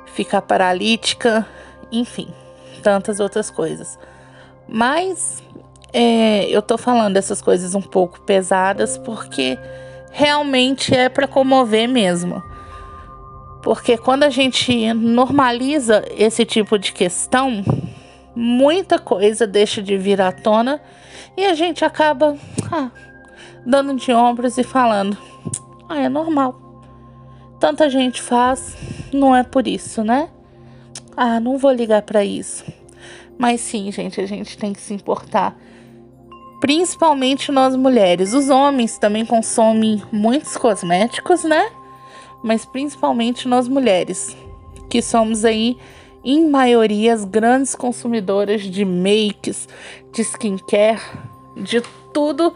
ficar 0.07 0.43
paralítica, 0.43 1.47
enfim, 1.93 2.29
tantas 2.83 3.21
outras 3.21 3.51
coisas. 3.51 3.99
Mas 4.69 5.43
é, 5.93 6.49
eu 6.49 6.63
tô 6.63 6.79
falando 6.79 7.15
dessas 7.15 7.43
coisas 7.43 7.75
um 7.75 7.83
pouco 7.83 8.21
pesadas 8.21 8.97
porque 8.99 9.59
realmente 10.13 10.95
é 10.95 11.09
para 11.09 11.27
comover 11.27 11.89
mesmo. 11.89 12.43
Porque 13.63 13.99
quando 13.99 14.23
a 14.23 14.31
gente 14.31 14.93
normaliza 14.95 16.05
esse 16.17 16.45
tipo 16.45 16.79
de 16.79 16.93
questão, 16.93 17.63
muita 18.35 18.99
coisa 18.99 19.47
deixa 19.47 19.83
de 19.83 19.97
vir 19.97 20.21
à 20.21 20.33
tona 20.33 20.81
e 21.37 21.45
a 21.45 21.55
gente 21.55 21.85
acaba 21.85 22.37
ah, 22.73 22.91
dando 23.67 23.95
de 23.97 24.13
ombros 24.13 24.57
e 24.57 24.65
falando: 24.65 25.17
ah, 25.89 25.99
é 25.99 26.09
normal. 26.09 26.59
Tanta 27.59 27.91
gente 27.91 28.23
faz, 28.23 28.77
não 29.13 29.37
é 29.37 29.43
por 29.43 29.67
isso, 29.67 30.03
né? 30.03 30.31
Ah, 31.15 31.39
não 31.39 31.59
vou 31.59 31.71
ligar 31.71 32.03
para 32.03 32.25
isso. 32.25 32.65
Mas 33.37 33.61
sim, 33.61 33.93
gente, 33.93 34.21
a 34.21 34.27
gente 34.27 34.57
tem 34.57 34.73
que 34.73 34.81
se 34.81 34.95
importar. 34.95 35.55
Principalmente 36.61 37.53
nós 37.53 37.75
mulheres. 37.77 38.33
Os 38.33 38.49
homens 38.49 38.99
também 38.99 39.27
consomem 39.27 40.03
muitos 40.13 40.57
cosméticos, 40.57 41.45
né? 41.45 41.71
Mas 42.43 42.65
principalmente 42.65 43.49
nós 43.49 43.69
mulheres, 43.69 44.37
que 44.89 45.01
somos 45.01 45.45
aí, 45.45 45.77
em 46.25 46.49
maioria, 46.49 47.15
as 47.15 47.25
grandes 47.25 47.75
consumidoras 47.75 48.63
de 48.63 48.85
makes, 48.85 49.69
de 50.13 50.23
skincare, 50.23 51.01
de 51.57 51.83
tudo 52.13 52.55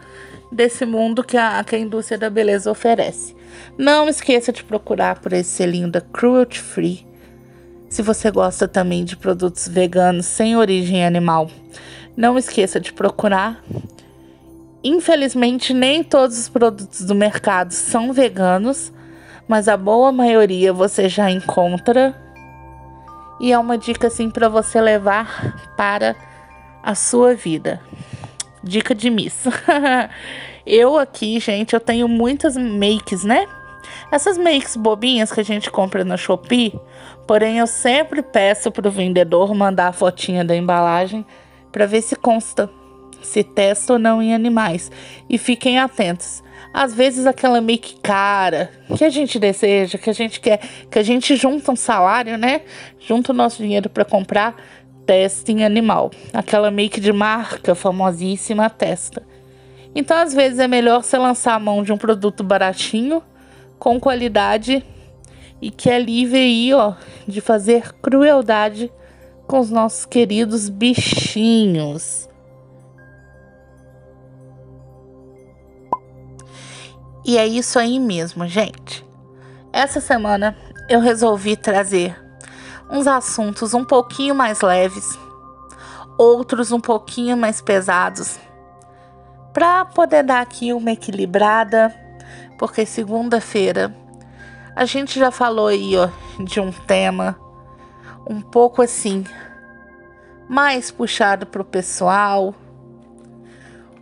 desse 0.51 0.85
mundo 0.85 1.23
que 1.23 1.37
a, 1.37 1.63
que 1.63 1.75
a 1.75 1.79
indústria 1.79 2.17
da 2.17 2.29
beleza 2.29 2.69
oferece. 2.69 3.35
Não 3.77 4.07
esqueça 4.07 4.51
de 4.51 4.63
procurar 4.63 5.19
por 5.19 5.33
esse 5.33 5.49
selinho 5.49 5.89
da 5.89 6.01
Cruelty 6.01 6.59
Free. 6.59 7.05
Se 7.89 8.01
você 8.01 8.29
gosta 8.29 8.67
também 8.67 9.03
de 9.03 9.15
produtos 9.15 9.67
veganos 9.67 10.25
sem 10.25 10.55
origem 10.55 11.05
animal, 11.05 11.49
não 12.15 12.37
esqueça 12.37 12.79
de 12.79 12.93
procurar. 12.93 13.63
Infelizmente, 14.83 15.73
nem 15.73 16.03
todos 16.03 16.37
os 16.37 16.49
produtos 16.49 17.01
do 17.01 17.15
mercado 17.15 17.71
são 17.71 18.13
veganos, 18.13 18.91
mas 19.47 19.67
a 19.67 19.77
boa 19.77 20.11
maioria 20.11 20.73
você 20.73 21.07
já 21.07 21.29
encontra. 21.29 22.15
E 23.39 23.51
é 23.51 23.57
uma 23.57 23.77
dica 23.77 24.07
assim 24.07 24.29
para 24.29 24.49
você 24.49 24.79
levar 24.79 25.73
para 25.75 26.15
a 26.81 26.95
sua 26.95 27.33
vida. 27.35 27.81
Dica 28.63 28.95
de 28.95 29.09
miss. 29.09 29.45
eu 30.65 30.97
aqui, 30.97 31.39
gente, 31.39 31.73
eu 31.73 31.79
tenho 31.79 32.07
muitas 32.07 32.55
makes, 32.55 33.23
né? 33.23 33.47
Essas 34.11 34.37
makes 34.37 34.75
bobinhas 34.75 35.31
que 35.31 35.41
a 35.41 35.43
gente 35.43 35.69
compra 35.69 36.03
na 36.03 36.17
Shopee, 36.17 36.79
porém 37.27 37.59
eu 37.59 37.67
sempre 37.67 38.21
peço 38.21 38.71
pro 38.71 38.89
vendedor 38.89 39.53
mandar 39.53 39.87
a 39.87 39.93
fotinha 39.93 40.43
da 40.43 40.55
embalagem 40.55 41.25
para 41.71 41.85
ver 41.85 42.01
se 42.01 42.15
consta 42.15 42.69
se 43.25 43.43
testa 43.43 43.93
ou 43.93 43.99
não 43.99 44.21
em 44.21 44.33
animais. 44.33 44.91
E 45.29 45.37
fiquem 45.37 45.79
atentos 45.79 46.43
às 46.75 46.93
vezes 46.93 47.25
aquela 47.25 47.61
make 47.61 47.95
cara 48.03 48.69
que 48.97 49.05
a 49.05 49.09
gente 49.09 49.39
deseja, 49.39 49.97
que 49.97 50.09
a 50.09 50.13
gente 50.13 50.41
quer, 50.41 50.59
que 50.91 50.99
a 50.99 51.03
gente 51.03 51.33
junta 51.37 51.71
um 51.71 51.75
salário, 51.75 52.37
né? 52.37 52.63
Junta 52.99 53.31
o 53.31 53.35
nosso 53.35 53.63
dinheiro 53.63 53.89
para 53.89 54.03
comprar, 54.03 54.61
testa 55.05 55.53
em 55.53 55.63
animal. 55.63 56.11
Aquela 56.33 56.69
make 56.69 56.99
de 56.99 57.13
marca 57.13 57.73
famosíssima 57.75 58.69
testa. 58.69 59.23
Então, 59.95 60.17
às 60.17 60.33
vezes 60.33 60.59
é 60.59 60.67
melhor 60.67 61.01
você 61.01 61.17
lançar 61.17 61.53
a 61.53 61.59
mão 61.59 61.81
de 61.81 61.93
um 61.93 61.97
produto 61.97 62.43
baratinho, 62.43 63.23
com 63.79 63.97
qualidade 63.97 64.83
e 65.61 65.71
que 65.71 65.89
é 65.89 65.97
livre 65.97 66.39
aí, 66.39 66.73
ó, 66.73 66.95
de 67.25 67.39
fazer 67.39 67.93
crueldade 68.01 68.91
com 69.47 69.59
os 69.59 69.71
nossos 69.71 70.05
queridos 70.05 70.67
bichinhos. 70.67 72.27
E 77.27 77.39
é 77.39 77.47
isso 77.47 77.79
aí 77.79 77.99
mesmo, 77.99 78.45
gente. 78.45 79.03
Essa 79.73 79.99
semana 79.99 80.55
eu 80.87 80.99
resolvi 80.99 81.57
trazer 81.57 82.15
uns 82.87 83.07
assuntos 83.07 83.73
um 83.73 83.83
pouquinho 83.83 84.35
mais 84.35 84.61
leves, 84.61 85.17
outros 86.19 86.71
um 86.71 86.79
pouquinho 86.79 87.35
mais 87.35 87.61
pesados, 87.61 88.39
para 89.51 89.83
poder 89.85 90.21
dar 90.21 90.39
aqui 90.39 90.71
uma 90.71 90.91
equilibrada, 90.91 91.91
porque 92.59 92.85
segunda-feira 92.85 93.95
a 94.75 94.85
gente 94.85 95.17
já 95.17 95.31
falou 95.31 95.67
aí, 95.67 95.97
ó, 95.97 96.09
de 96.43 96.59
um 96.59 96.71
tema 96.71 97.35
um 98.29 98.39
pouco 98.39 98.83
assim, 98.83 99.23
mais 100.47 100.91
puxado 100.91 101.47
pro 101.47 101.65
pessoal, 101.65 102.53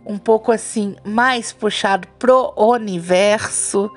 um 0.06 0.18
pouco 0.18 0.52
assim 0.52 0.96
mais 1.04 1.52
puxado 1.52 2.06
pro 2.18 2.52
universo, 2.56 3.90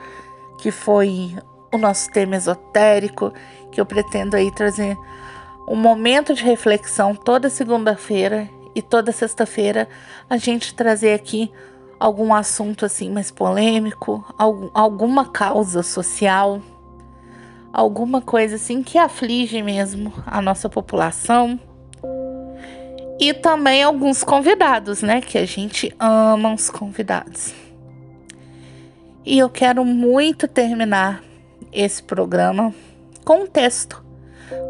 que 0.59 0.71
foi 0.71 1.35
o 1.73 1.77
nosso 1.77 2.09
tema 2.11 2.35
esotérico, 2.35 3.33
que 3.71 3.79
eu 3.79 3.85
pretendo 3.85 4.35
aí 4.35 4.51
trazer 4.51 4.97
um 5.67 5.75
momento 5.75 6.33
de 6.33 6.43
reflexão 6.43 7.13
toda 7.13 7.49
segunda-feira 7.49 8.49
e 8.73 8.81
toda 8.81 9.11
sexta-feira 9.11 9.87
a 10.29 10.37
gente 10.37 10.73
trazer 10.73 11.13
aqui 11.13 11.51
algum 11.99 12.33
assunto 12.33 12.85
assim 12.85 13.11
mais 13.11 13.31
polêmico, 13.31 14.23
algum, 14.37 14.69
alguma 14.73 15.25
causa 15.25 15.83
social, 15.83 16.61
alguma 17.73 18.21
coisa 18.21 18.55
assim 18.55 18.81
que 18.81 18.97
aflige 18.97 19.61
mesmo 19.61 20.13
a 20.25 20.41
nossa 20.41 20.69
população 20.69 21.59
e 23.19 23.33
também 23.33 23.83
alguns 23.83 24.23
convidados, 24.23 25.01
né? 25.01 25.21
Que 25.21 25.37
a 25.37 25.45
gente 25.45 25.93
ama 25.99 26.53
os 26.53 26.69
convidados. 26.69 27.53
E 29.25 29.37
eu 29.37 29.49
quero 29.49 29.83
muito 29.83 30.47
terminar 30.47 31.23
esse 31.71 32.01
programa 32.01 32.73
com 33.25 33.41
um 33.41 33.47
texto 33.47 34.07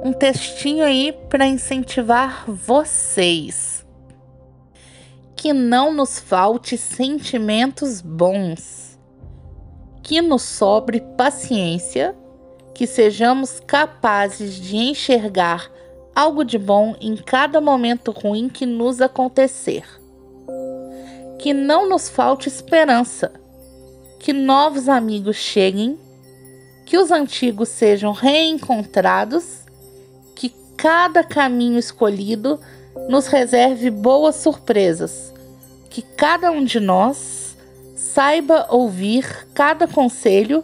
um 0.04 0.12
textinho 0.12 0.84
aí 0.84 1.14
para 1.30 1.46
incentivar 1.46 2.46
vocês. 2.48 3.86
Que 5.36 5.54
não 5.54 5.94
nos 5.94 6.20
falte 6.20 6.78
sentimentos 6.78 8.02
bons. 8.02 8.98
Que 10.02 10.22
nos 10.22 10.44
sobre 10.44 11.02
paciência, 11.18 12.16
que 12.74 12.88
sejamos 12.88 13.60
capazes 13.60 14.56
de 14.56 14.78
enxergar 14.78 15.70
algo 16.18 16.44
de 16.44 16.58
bom 16.58 16.96
em 17.00 17.16
cada 17.16 17.62
momento 17.62 18.10
ruim 18.10 18.50
que 18.50 18.66
nos 18.66 19.02
acontecer. 19.02 19.84
Que 21.38 21.54
não 21.54 21.88
nos 21.88 22.10
falte 22.10 22.48
esperança, 22.48 23.32
que 24.20 24.34
novos 24.34 24.90
amigos 24.90 25.36
cheguem, 25.36 25.96
que 26.88 26.98
os 26.98 27.12
antigos 27.12 27.70
sejam 27.70 28.14
reencontrados, 28.14 29.60
que 30.34 30.50
cada 30.76 31.24
caminho 31.24 31.78
escolhido 31.78 32.60
nos 33.08 33.28
reserve 33.28 33.92
boas 33.92 34.38
surpresas, 34.38 35.32
que 35.88 36.02
cada 36.02 36.50
um 36.50 36.64
de 36.64 36.80
nós 36.80 37.56
saiba 37.96 38.66
ouvir 38.72 39.48
cada 39.54 39.88
conselho 39.88 40.64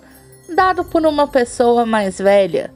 dado 0.50 0.84
por 0.84 1.06
uma 1.06 1.28
pessoa 1.28 1.86
mais 1.86 2.18
velha 2.18 2.72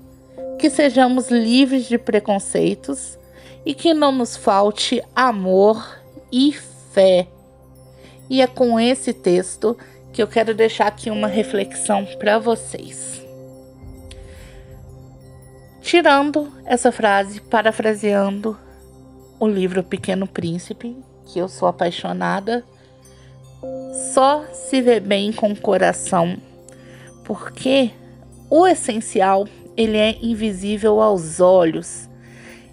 que 0.57 0.69
sejamos 0.69 1.29
livres 1.29 1.85
de 1.85 1.97
preconceitos 1.97 3.17
e 3.65 3.73
que 3.73 3.93
não 3.93 4.11
nos 4.11 4.35
falte 4.35 5.03
amor 5.15 5.99
e 6.31 6.53
fé. 6.91 7.27
E 8.29 8.41
é 8.41 8.47
com 8.47 8.79
esse 8.79 9.13
texto 9.13 9.77
que 10.11 10.21
eu 10.21 10.27
quero 10.27 10.53
deixar 10.53 10.87
aqui 10.87 11.09
uma 11.09 11.27
reflexão 11.27 12.05
para 12.17 12.39
vocês. 12.39 13.21
Tirando 15.81 16.51
essa 16.65 16.91
frase, 16.91 17.39
parafraseando 17.39 18.57
o 19.39 19.47
livro 19.47 19.83
Pequeno 19.83 20.27
Príncipe, 20.27 20.97
que 21.25 21.39
eu 21.39 21.47
sou 21.47 21.67
apaixonada, 21.67 22.65
só 24.13 24.43
se 24.51 24.81
vê 24.81 24.99
bem 24.99 25.31
com 25.31 25.51
o 25.51 25.59
coração, 25.59 26.37
porque 27.23 27.91
o 28.49 28.65
essencial 28.67 29.47
ele 29.77 29.97
é 29.97 30.17
invisível 30.21 30.99
aos 30.99 31.39
olhos. 31.39 32.09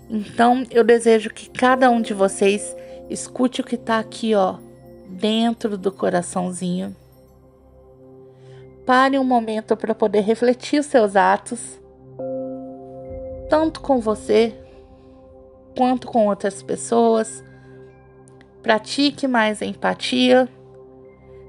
Então 0.08 0.64
eu 0.70 0.82
desejo 0.82 1.28
que 1.30 1.50
cada 1.50 1.90
um 1.90 2.00
de 2.00 2.14
vocês 2.14 2.74
escute 3.10 3.60
o 3.60 3.64
que 3.64 3.74
está 3.74 3.98
aqui, 3.98 4.34
ó, 4.34 4.56
dentro 5.06 5.76
do 5.76 5.92
coraçãozinho. 5.92 6.96
Pare 8.86 9.18
um 9.18 9.24
momento 9.24 9.76
para 9.76 9.94
poder 9.94 10.20
refletir 10.20 10.80
os 10.80 10.86
seus 10.86 11.14
atos, 11.14 11.80
tanto 13.48 13.80
com 13.80 14.00
você 14.00 14.54
quanto 15.76 16.06
com 16.06 16.28
outras 16.28 16.62
pessoas. 16.62 17.44
Pratique 18.62 19.28
mais 19.28 19.60
empatia. 19.60 20.48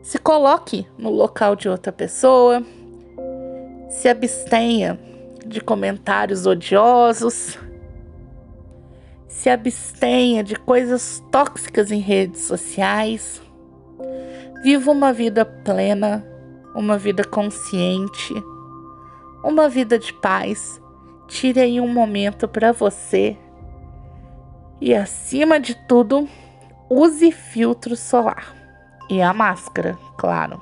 Se 0.01 0.17
coloque 0.17 0.85
no 0.97 1.09
local 1.09 1.55
de 1.55 1.67
outra 1.67 1.91
pessoa. 1.91 2.61
Se 3.89 4.07
abstenha 4.07 4.99
de 5.45 5.61
comentários 5.61 6.45
odiosos. 6.45 7.57
Se 9.27 9.49
abstenha 9.49 10.43
de 10.43 10.55
coisas 10.55 11.23
tóxicas 11.31 11.91
em 11.91 11.99
redes 11.99 12.41
sociais. 12.41 13.41
Viva 14.63 14.91
uma 14.91 15.13
vida 15.13 15.45
plena, 15.45 16.25
uma 16.73 16.97
vida 16.97 17.23
consciente, 17.23 18.33
uma 19.43 19.69
vida 19.69 19.99
de 19.99 20.11
paz. 20.13 20.81
Tire 21.27 21.59
aí 21.59 21.79
um 21.79 21.87
momento 21.87 22.47
para 22.47 22.71
você. 22.71 23.37
E 24.81 24.93
acima 24.93 25.59
de 25.59 25.75
tudo, 25.87 26.27
use 26.89 27.31
filtro 27.31 27.95
solar 27.95 28.53
e 29.09 29.21
a 29.21 29.33
máscara, 29.33 29.97
claro. 30.17 30.61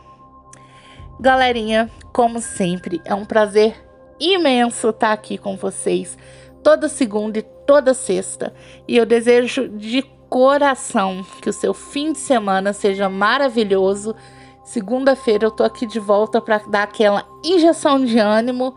Galerinha, 1.19 1.89
como 2.12 2.41
sempre, 2.41 3.02
é 3.06 3.15
um 3.15 3.26
prazer 3.26 3.83
imenso 4.19 4.89
estar 4.89 5.12
aqui 5.12 5.38
com 5.38 5.56
vocês 5.56 6.17
toda 6.63 6.88
segunda 6.88 7.39
e 7.39 7.43
toda 7.67 7.93
sexta. 7.93 8.54
E 8.88 8.95
eu 8.95 9.06
desejo 9.06 9.67
de 9.67 10.02
coração 10.30 11.23
que 11.41 11.49
o 11.49 11.54
seu 11.54 11.73
fim 11.73 12.13
de 12.13 12.17
semana 12.17 12.73
seja 12.73 13.10
maravilhoso. 13.10 14.15
Segunda-feira 14.63 15.45
eu 15.45 15.52
tô 15.52 15.63
aqui 15.63 15.86
de 15.86 15.99
volta 15.99 16.41
para 16.41 16.60
dar 16.60 16.84
aquela 16.84 17.28
injeção 17.43 18.04
de 18.04 18.17
ânimo 18.17 18.76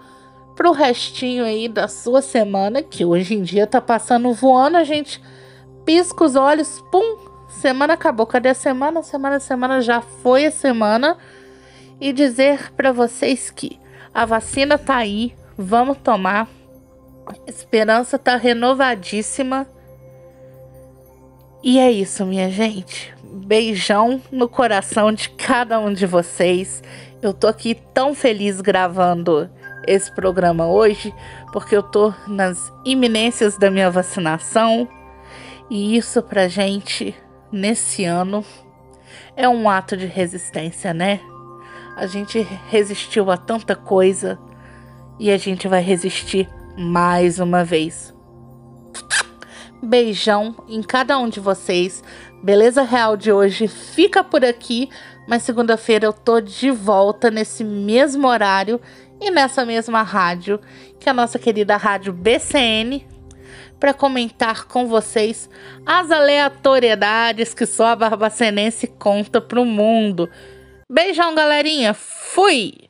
pro 0.56 0.72
restinho 0.72 1.44
aí 1.44 1.68
da 1.68 1.86
sua 1.86 2.20
semana, 2.20 2.82
que 2.82 3.04
hoje 3.04 3.34
em 3.34 3.42
dia 3.42 3.66
tá 3.66 3.80
passando 3.80 4.32
voando, 4.32 4.76
a 4.76 4.84
gente 4.84 5.22
pisca 5.84 6.24
os 6.24 6.34
olhos, 6.34 6.82
pum, 6.90 7.18
semana 7.48 7.94
acabou. 7.94 8.26
Cadê 8.26 8.48
a 8.48 8.54
semana? 8.54 9.02
Semana, 9.02 9.38
semana 9.38 9.80
já 9.80 10.00
foi 10.00 10.46
a 10.46 10.50
semana. 10.50 11.16
E 12.00 12.12
dizer 12.12 12.72
para 12.72 12.92
vocês 12.92 13.50
que 13.50 13.78
a 14.16 14.24
vacina 14.24 14.78
tá 14.78 14.96
aí, 14.96 15.34
vamos 15.58 15.98
tomar. 15.98 16.48
Esperança 17.46 18.18
tá 18.18 18.34
renovadíssima. 18.36 19.66
E 21.62 21.78
é 21.78 21.92
isso, 21.92 22.24
minha 22.24 22.50
gente. 22.50 23.14
Beijão 23.22 24.22
no 24.32 24.48
coração 24.48 25.12
de 25.12 25.28
cada 25.28 25.78
um 25.78 25.92
de 25.92 26.06
vocês. 26.06 26.82
Eu 27.20 27.34
tô 27.34 27.46
aqui 27.46 27.74
tão 27.92 28.14
feliz 28.14 28.62
gravando 28.62 29.50
esse 29.86 30.10
programa 30.14 30.66
hoje, 30.66 31.14
porque 31.52 31.76
eu 31.76 31.82
tô 31.82 32.14
nas 32.26 32.72
iminências 32.86 33.58
da 33.58 33.70
minha 33.70 33.90
vacinação. 33.90 34.88
E 35.68 35.94
isso 35.94 36.22
pra 36.22 36.48
gente, 36.48 37.14
nesse 37.52 38.06
ano, 38.06 38.42
é 39.36 39.46
um 39.46 39.68
ato 39.68 39.94
de 39.94 40.06
resistência, 40.06 40.94
né? 40.94 41.20
A 41.96 42.06
gente 42.06 42.38
resistiu 42.68 43.30
a 43.30 43.38
tanta 43.38 43.74
coisa 43.74 44.38
e 45.18 45.30
a 45.30 45.38
gente 45.38 45.66
vai 45.66 45.80
resistir 45.80 46.46
mais 46.76 47.40
uma 47.40 47.64
vez. 47.64 48.14
Beijão 49.82 50.54
em 50.68 50.82
cada 50.82 51.16
um 51.18 51.26
de 51.26 51.40
vocês. 51.40 52.04
Beleza 52.42 52.82
Real 52.82 53.16
de 53.16 53.32
hoje 53.32 53.66
fica 53.66 54.22
por 54.22 54.44
aqui, 54.44 54.90
mas 55.26 55.42
segunda-feira 55.42 56.04
eu 56.04 56.12
tô 56.12 56.38
de 56.38 56.70
volta 56.70 57.30
nesse 57.30 57.64
mesmo 57.64 58.28
horário 58.28 58.78
e 59.18 59.30
nessa 59.30 59.64
mesma 59.64 60.02
rádio, 60.02 60.60
que 61.00 61.08
é 61.08 61.12
a 61.12 61.14
nossa 61.14 61.38
querida 61.38 61.78
rádio 61.78 62.12
BCN, 62.12 63.06
para 63.80 63.94
comentar 63.94 64.66
com 64.66 64.86
vocês 64.86 65.48
as 65.86 66.10
aleatoriedades 66.10 67.54
que 67.54 67.64
só 67.64 67.86
a 67.86 67.96
Barbacenense 67.96 68.86
conta 68.86 69.40
pro 69.40 69.64
mundo. 69.64 70.28
Beijão, 70.88 71.34
galerinha. 71.34 71.92
Fui! 71.94 72.85